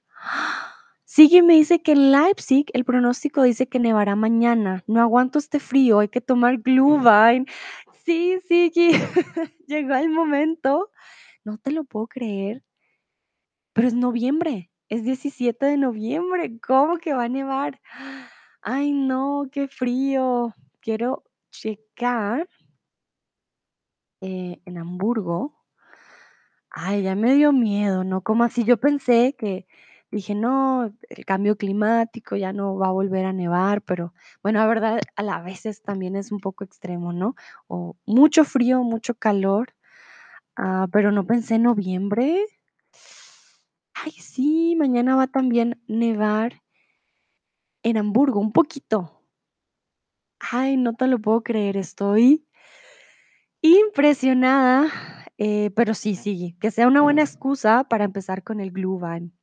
[1.05, 4.83] Siggy me dice que en Leipzig el pronóstico dice que nevará mañana.
[4.87, 7.47] No aguanto este frío, hay que tomar Glühwein.
[8.05, 8.91] Sí, Siggy,
[9.67, 10.91] llegó el momento.
[11.43, 12.63] No te lo puedo creer.
[13.73, 17.79] Pero es noviembre, es 17 de noviembre, ¿cómo que va a nevar?
[18.61, 20.53] Ay, no, qué frío.
[20.81, 22.47] Quiero checar.
[24.21, 25.55] Eh, en Hamburgo.
[26.71, 28.21] Ay, ya me dio miedo, ¿no?
[28.21, 28.63] ¿Cómo así?
[28.63, 29.65] Yo pensé que
[30.11, 34.13] dije: "No, el cambio climático ya no va a volver a nevar", pero
[34.43, 37.35] bueno, la verdad, a la veces también es un poco extremo, ¿no?
[37.67, 39.73] O mucho frío, mucho calor,
[40.57, 42.45] ah, pero no pensé en noviembre.
[44.03, 46.61] Ay, sí, mañana va también nevar
[47.83, 49.19] en Hamburgo, un poquito.
[50.51, 52.45] Ay, no te lo puedo creer, estoy
[53.61, 54.89] impresionada,
[55.37, 59.33] eh, pero sí, sí, que sea una buena excusa para empezar con el Glühwein.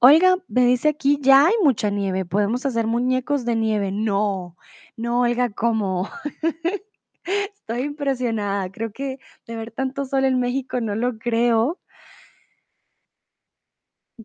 [0.00, 3.90] Olga, me dice aquí: "Ya hay mucha nieve, podemos hacer muñecos de nieve".
[3.92, 4.56] No,
[4.96, 6.10] no, Olga, ¿cómo?
[7.54, 11.80] Estoy impresionada, creo que de ver tanto sol en México no lo creo.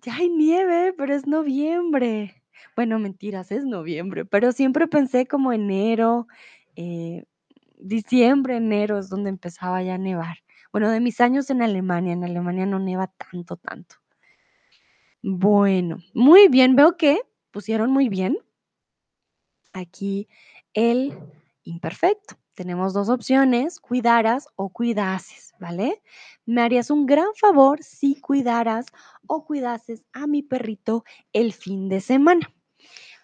[0.01, 2.43] Ya hay nieve, pero es noviembre.
[2.75, 6.27] Bueno, mentiras, es noviembre, pero siempre pensé como enero,
[6.75, 7.25] eh,
[7.77, 10.37] diciembre, enero es donde empezaba ya a nevar.
[10.71, 13.95] Bueno, de mis años en Alemania, en Alemania no nieva tanto, tanto.
[15.21, 17.19] Bueno, muy bien, veo que
[17.51, 18.37] pusieron muy bien
[19.73, 20.27] aquí
[20.73, 21.17] el
[21.63, 22.35] imperfecto.
[22.57, 26.01] Tenemos dos opciones, cuidaras o cuidases, ¿vale?
[26.43, 28.87] Me harías un gran favor si cuidaras
[29.27, 31.03] o cuidases a mi perrito
[31.33, 32.51] el fin de semana.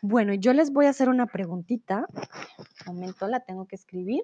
[0.03, 2.05] Bueno, yo les voy a hacer una preguntita.
[2.87, 4.23] Un momento, la tengo que escribir.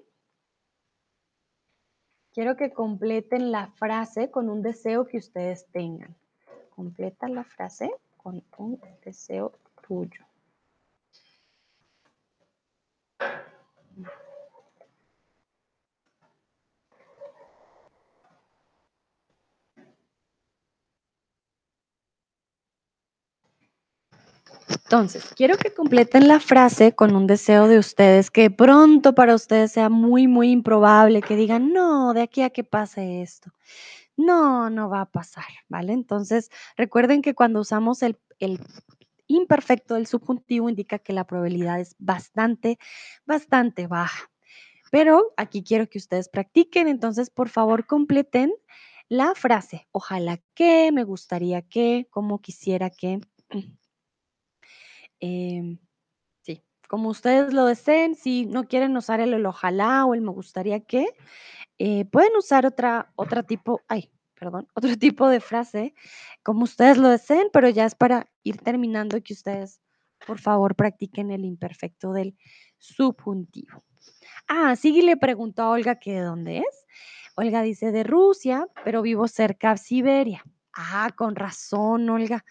[2.32, 6.14] Quiero que completen la frase con un deseo que ustedes tengan.
[6.76, 9.54] Completa la frase con un deseo
[9.88, 10.24] tuyo.
[24.90, 29.70] Entonces, quiero que completen la frase con un deseo de ustedes que pronto para ustedes
[29.70, 33.52] sea muy, muy improbable, que digan, no, de aquí a que pase esto.
[34.16, 35.92] No, no va a pasar, ¿vale?
[35.92, 38.18] Entonces, recuerden que cuando usamos el,
[39.28, 42.80] imperfecto del subjuntivo indica que la probabilidad es bastante,
[43.24, 44.28] bastante baja.
[44.90, 48.52] Pero aquí quiero que ustedes practiquen, entonces por favor completen
[49.08, 49.86] la frase.
[49.92, 53.20] Ojalá que, me gustaría que, como quisiera que.
[55.20, 55.78] Em,
[56.42, 60.80] sí, como ustedes lo deseen, si no quieren usar el, ojalá o el me gustaría
[60.80, 61.06] que,
[61.78, 65.94] eh, pueden usar otra, otra tipo, ay, perdón, otro tipo de frase,
[66.42, 69.80] como ustedes lo deseen, pero ya es para ir terminando que ustedes,
[70.26, 72.36] por favor, practiquen el imperfecto del
[72.78, 73.82] subjuntivo.
[74.48, 76.86] Ah, sí, le preguntó a Olga que de dónde es.
[77.36, 80.44] Olga dice de Rusia, pero vivo cerca de Siberia.
[80.72, 82.44] Ah, con razón, Olga.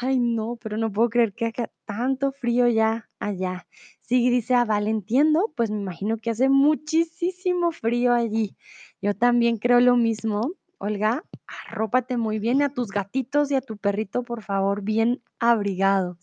[0.00, 3.66] Ay, no, pero no puedo creer que haga tanto frío ya allá.
[4.02, 8.56] Sí, dice, ah, vale, entiendo, pues me imagino que hace muchísimo frío allí.
[9.00, 10.52] Yo también creo lo mismo.
[10.78, 16.18] Olga, arrópate muy bien a tus gatitos y a tu perrito, por favor, bien abrigados.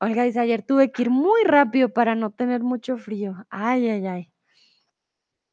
[0.00, 3.46] Olga dice, ayer tuve que ir muy rápido para no tener mucho frío.
[3.50, 4.32] Ay, ay, ay.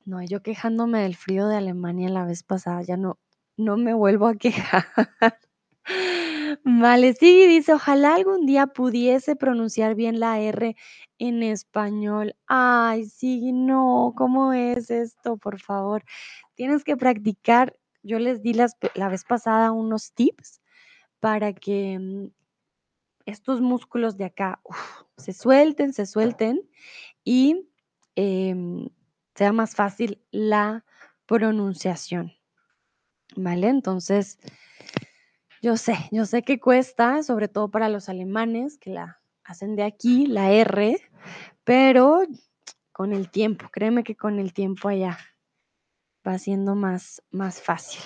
[0.06, 3.20] No, yo quejándome del frío de Alemania la vez pasada, ya no,
[3.58, 4.86] no me vuelvo a quejar.
[6.68, 10.76] Vale, sí, dice, ojalá algún día pudiese pronunciar bien la R
[11.20, 12.36] en español.
[12.48, 15.38] Ay, sí, no, ¿cómo es esto?
[15.38, 16.04] Por favor,
[16.56, 17.78] tienes que practicar.
[18.02, 20.60] Yo les di las, la vez pasada unos tips
[21.20, 22.30] para que mm,
[23.28, 24.60] estos músculos de acá
[25.18, 26.68] se suelten, se suelten
[27.24, 27.70] y
[28.16, 28.90] em,
[29.36, 30.84] sea más fácil la
[31.28, 32.34] pronunciación.
[33.36, 33.68] ¿Vale?
[33.70, 34.40] Entonces,
[35.66, 39.82] yo sé, yo sé que cuesta, sobre todo para los alemanes que la hacen de
[39.82, 41.02] aquí, la R,
[41.64, 42.22] pero
[42.92, 45.18] con el tiempo, créeme que con el tiempo allá
[46.26, 48.04] va siendo más, más fácil.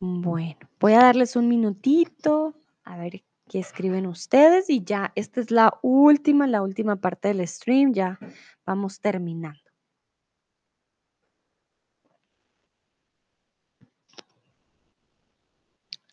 [0.00, 2.52] Bueno, voy a darles un minutito
[2.82, 7.46] a ver qué escriben ustedes y ya, esta es la última, la última parte del
[7.46, 8.18] stream, ya
[8.66, 9.63] vamos terminando.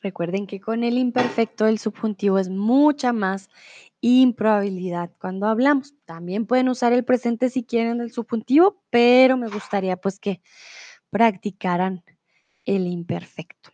[0.02, 3.49] Recuerden que con el imperfecto el subjuntivo es mucha más
[4.02, 5.94] improbabilidad cuando hablamos.
[6.06, 10.41] También pueden usar el presente si quieren del subjuntivo, pero me gustaría pues que
[11.11, 12.03] practicaran
[12.65, 13.72] el imperfecto.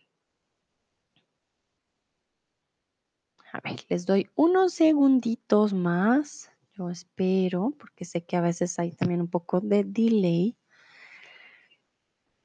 [3.52, 6.50] A ver, les doy unos segunditos más.
[6.74, 10.56] Yo espero, porque sé que a veces hay también un poco de delay.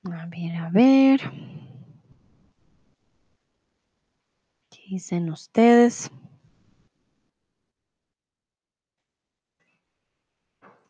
[0.05, 1.62] A ver, a ver.
[4.83, 6.11] ¿Qué dicen ustedes?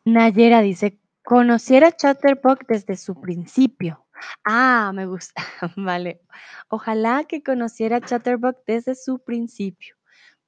[0.04, 4.04] Nayera dice, conociera Chatterbox desde su principio.
[4.44, 5.42] Ah, me gusta.
[5.76, 6.22] Vale.
[6.68, 9.94] Ojalá que conociera Chatterbox desde su principio.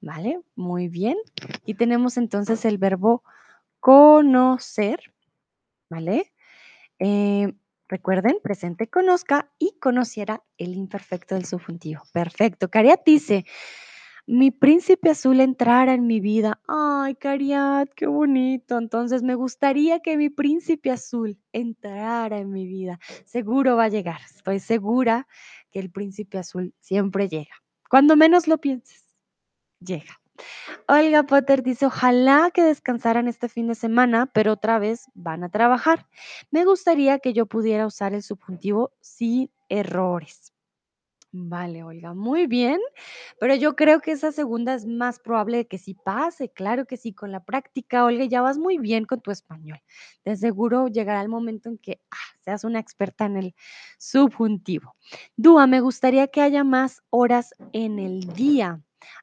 [0.01, 0.41] ¿Vale?
[0.57, 1.17] Muy bien.
[1.65, 3.23] Y tenemos entonces el verbo
[3.79, 5.15] conocer.
[5.89, 6.33] ¿Vale?
[6.99, 7.55] Eh,
[7.89, 12.03] recuerden, presente conozca y conociera el imperfecto del subjuntivo.
[12.13, 12.69] Perfecto.
[12.69, 13.45] Cariat dice,
[14.27, 16.61] mi príncipe azul entrara en mi vida.
[16.67, 18.77] Ay, Cariat, qué bonito.
[18.77, 22.99] Entonces me gustaría que mi príncipe azul entrara en mi vida.
[23.25, 24.21] Seguro va a llegar.
[24.35, 25.29] Estoy segura
[25.71, 27.55] que el príncipe azul siempre llega.
[27.89, 29.17] Cuando menos lo pienses,
[29.79, 30.21] llega.
[30.89, 35.49] Olga Potter dice, ojalá que descansaran este fin de semana, pero otra vez van a
[35.49, 36.07] trabajar.
[36.51, 40.53] Me gustaría que yo pudiera usar el subjuntivo sin errores.
[41.39, 42.81] Vale, Olga, muy bien,
[43.39, 47.13] pero yo creo que esa segunda es más probable que sí pase, claro que sí,
[47.13, 49.79] con la práctica, Olga, ya vas muy bien con tu español.
[50.25, 53.55] De seguro llegará el momento en que ah, seas una experta en el
[53.99, 54.97] subjuntivo.
[55.37, 58.81] Dúa, me gustaría que haya más horas en el día.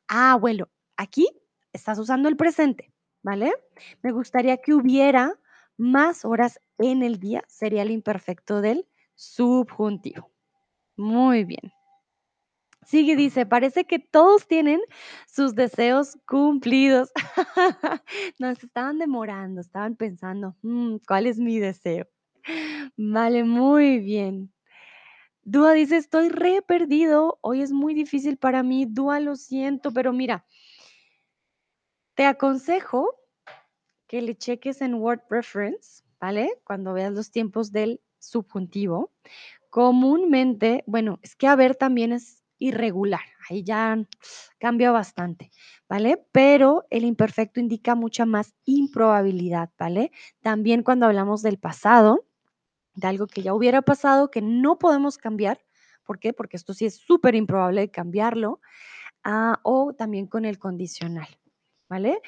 [0.08, 1.28] Ah, bueno, aquí
[1.74, 2.94] estás usando el presente,
[3.24, 3.54] ¿vale?
[4.02, 5.40] Me gustaría que hubiera
[5.78, 10.32] más horas en el día, sería el imperfecto del subjuntivo.
[10.98, 11.72] Muy bien.
[12.86, 14.82] Sigue, dice, parece que todos tienen
[15.28, 17.12] sus deseos cumplidos.
[18.40, 22.08] Nos estaban demorando, estaban pensando, "Mm, ¿cuál es mi deseo?
[22.98, 24.54] Vale, muy bien.
[25.44, 28.86] Dúa dice, estoy re perdido, hoy es muy difícil para mí.
[28.90, 30.46] Dúa, lo siento, pero mira,
[32.16, 33.16] te aconsejo
[34.08, 36.62] que le cheques en Word Preference, ¿vale?
[36.64, 39.12] Cuando veas los tiempos del subjuntivo.
[39.70, 43.98] Comúnmente, bueno, es que haber también es irregular, ahí ya
[44.58, 45.52] cambia bastante,
[45.90, 46.24] ¿vale?
[46.32, 50.12] Pero el imperfecto indica mucha más improbabilidad, ¿vale?
[50.42, 52.26] También cuando hablamos del pasado,
[52.96, 55.60] de algo que ya hubiera pasado, que no podemos cambiar.
[56.06, 56.34] ¿Por qué?
[56.34, 58.62] Porque esto sí es súper improbable de cambiarlo.
[59.24, 61.28] Ah, o también con el condicional,
[61.94, 62.22] ¿vale?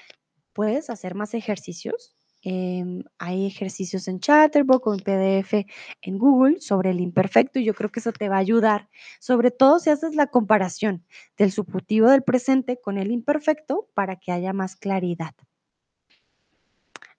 [0.53, 2.15] Puedes hacer más ejercicios.
[2.47, 5.65] em, hay ejercicios en Chatterbox o en PDF
[6.03, 8.87] en Google sobre el imperfecto y yo creo que eso te va a ayudar,
[9.19, 11.03] sobre todo si haces la comparación
[11.37, 15.33] del subjuntivo del presente con el imperfecto para que haya más claridad.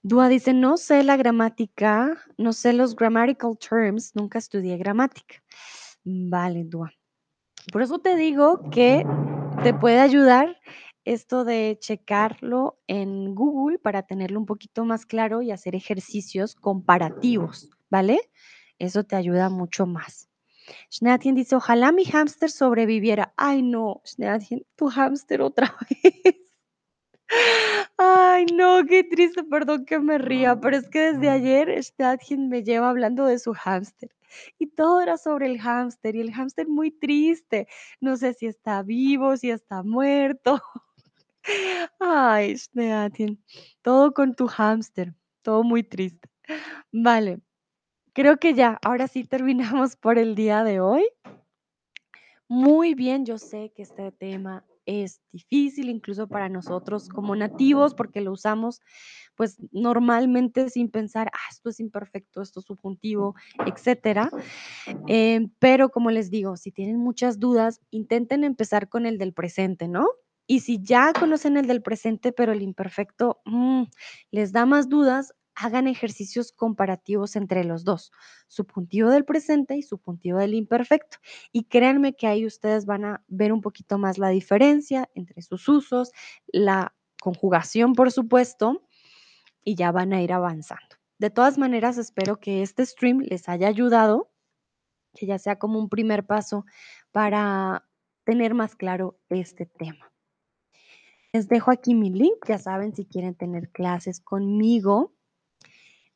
[0.03, 5.43] Dúa dice, no sé la gramática, no sé los grammatical terms, nunca estudié gramática.
[6.05, 6.93] Vale, Dúa.
[7.73, 9.05] Por eso te digo que
[9.65, 10.57] te puede ayudar
[11.07, 17.71] esto de checarlo en Google para tenerlo un poquito más claro y hacer ejercicios comparativos,
[17.89, 18.21] ¿vale?
[18.79, 20.29] Eso te ayuda mucho más.
[20.91, 23.33] Schnatien dice, ojalá mi hámster sobreviviera.
[23.37, 26.37] Ay, no, Schnatien, tu hámster otra vez.
[27.99, 32.63] Ay, no, qué triste, perdón que me ría, pero es que desde ayer Stadgen me
[32.63, 34.11] lleva hablando de su hámster
[34.59, 37.69] y todo era sobre el hámster y el hámster muy triste.
[38.01, 40.61] No sé si está vivo, si está muerto.
[42.01, 43.43] Ay, Stadgen,
[43.83, 46.29] todo con tu hámster, todo muy triste.
[46.93, 47.41] Vale,
[48.13, 51.05] creo que ya, ahora sí terminamos por el día de hoy.
[52.49, 58.21] Muy bien, yo sé que este tema es difícil incluso para nosotros como nativos porque
[58.21, 58.81] lo usamos
[59.35, 63.35] pues normalmente sin pensar, ah, esto es imperfecto, esto es subjuntivo,
[63.67, 64.31] etcétera.
[65.09, 69.89] Em, pero como les digo, si tienen muchas dudas, intenten empezar con el del presente,
[69.89, 70.07] ¿no?
[70.47, 73.85] Y si ya conocen el del presente, pero el imperfecto mm,
[74.31, 78.13] les da más dudas, hagan ejercicios comparativos entre los dos,
[78.47, 81.17] subjuntivo del presente y subjuntivo del imperfecto.
[81.51, 85.67] Y créanme que ahí ustedes van a ver un poquito más la diferencia entre sus
[85.69, 86.13] usos,
[86.47, 88.83] la conjugación, por supuesto,
[89.65, 90.97] y ya van a ir avanzando.
[91.19, 94.31] De todas maneras, espero que este stream les haya ayudado,
[95.15, 96.67] que ya sea como un primer paso
[97.11, 97.89] para
[98.25, 100.13] tener más claro este tema.
[101.37, 105.13] Les dejo aquí mi link, ya saben, si quieren tener clases conmigo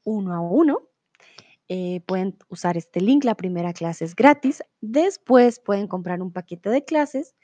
[0.02, 0.88] uno a uno,
[1.68, 6.70] eh, pueden usar este link, la primera clase es gratis, después pueden comprar un paquete
[6.70, 7.34] de clases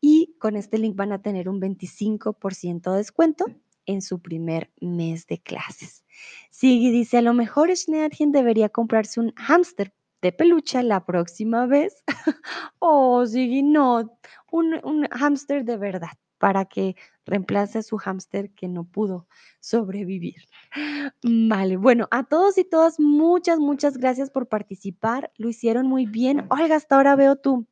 [0.00, 3.44] y con este link van a tener un 25% de descuento
[3.86, 6.04] en su primer mes de clases.
[6.50, 12.02] Sigui dice, a lo mejor Schneadchen debería comprarse un hámster de peluche la próxima vez.
[12.80, 14.18] oh, Sigui, no,
[14.50, 16.96] un, un hámster de verdad para que
[17.26, 19.28] reemplace su hámster que no pudo
[19.60, 20.42] sobrevivir.
[21.22, 25.30] Vale, bueno, a todos y todas, muchas, muchas gracias por participar.
[25.36, 26.46] Lo hicieron muy bien.
[26.48, 27.66] Olga, hasta ahora veo tú.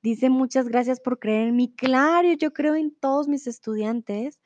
[0.00, 1.74] Dice muchas gracias por creer en mí.
[1.74, 4.40] Claro, yo creo en todos mis estudiantes.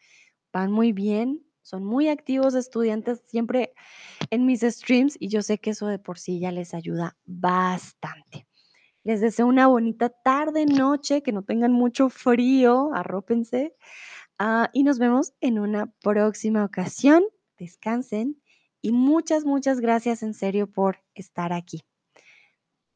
[0.50, 3.74] Van muy bien, son muy activos estudiantes siempre
[4.30, 8.47] en mis streams y yo sé que eso de por sí ya les ayuda bastante.
[9.08, 13.74] Les deseo una bonita tarde, noche, que no tengan mucho frío, arrópense.
[14.38, 17.24] Ah, y nos vemos en una próxima ocasión.
[17.56, 18.38] Descansen
[18.82, 21.84] y muchas, muchas gracias en serio por estar aquí.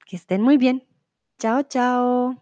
[0.05, 0.87] Que estén muy bien.
[1.39, 2.42] Chao, chao.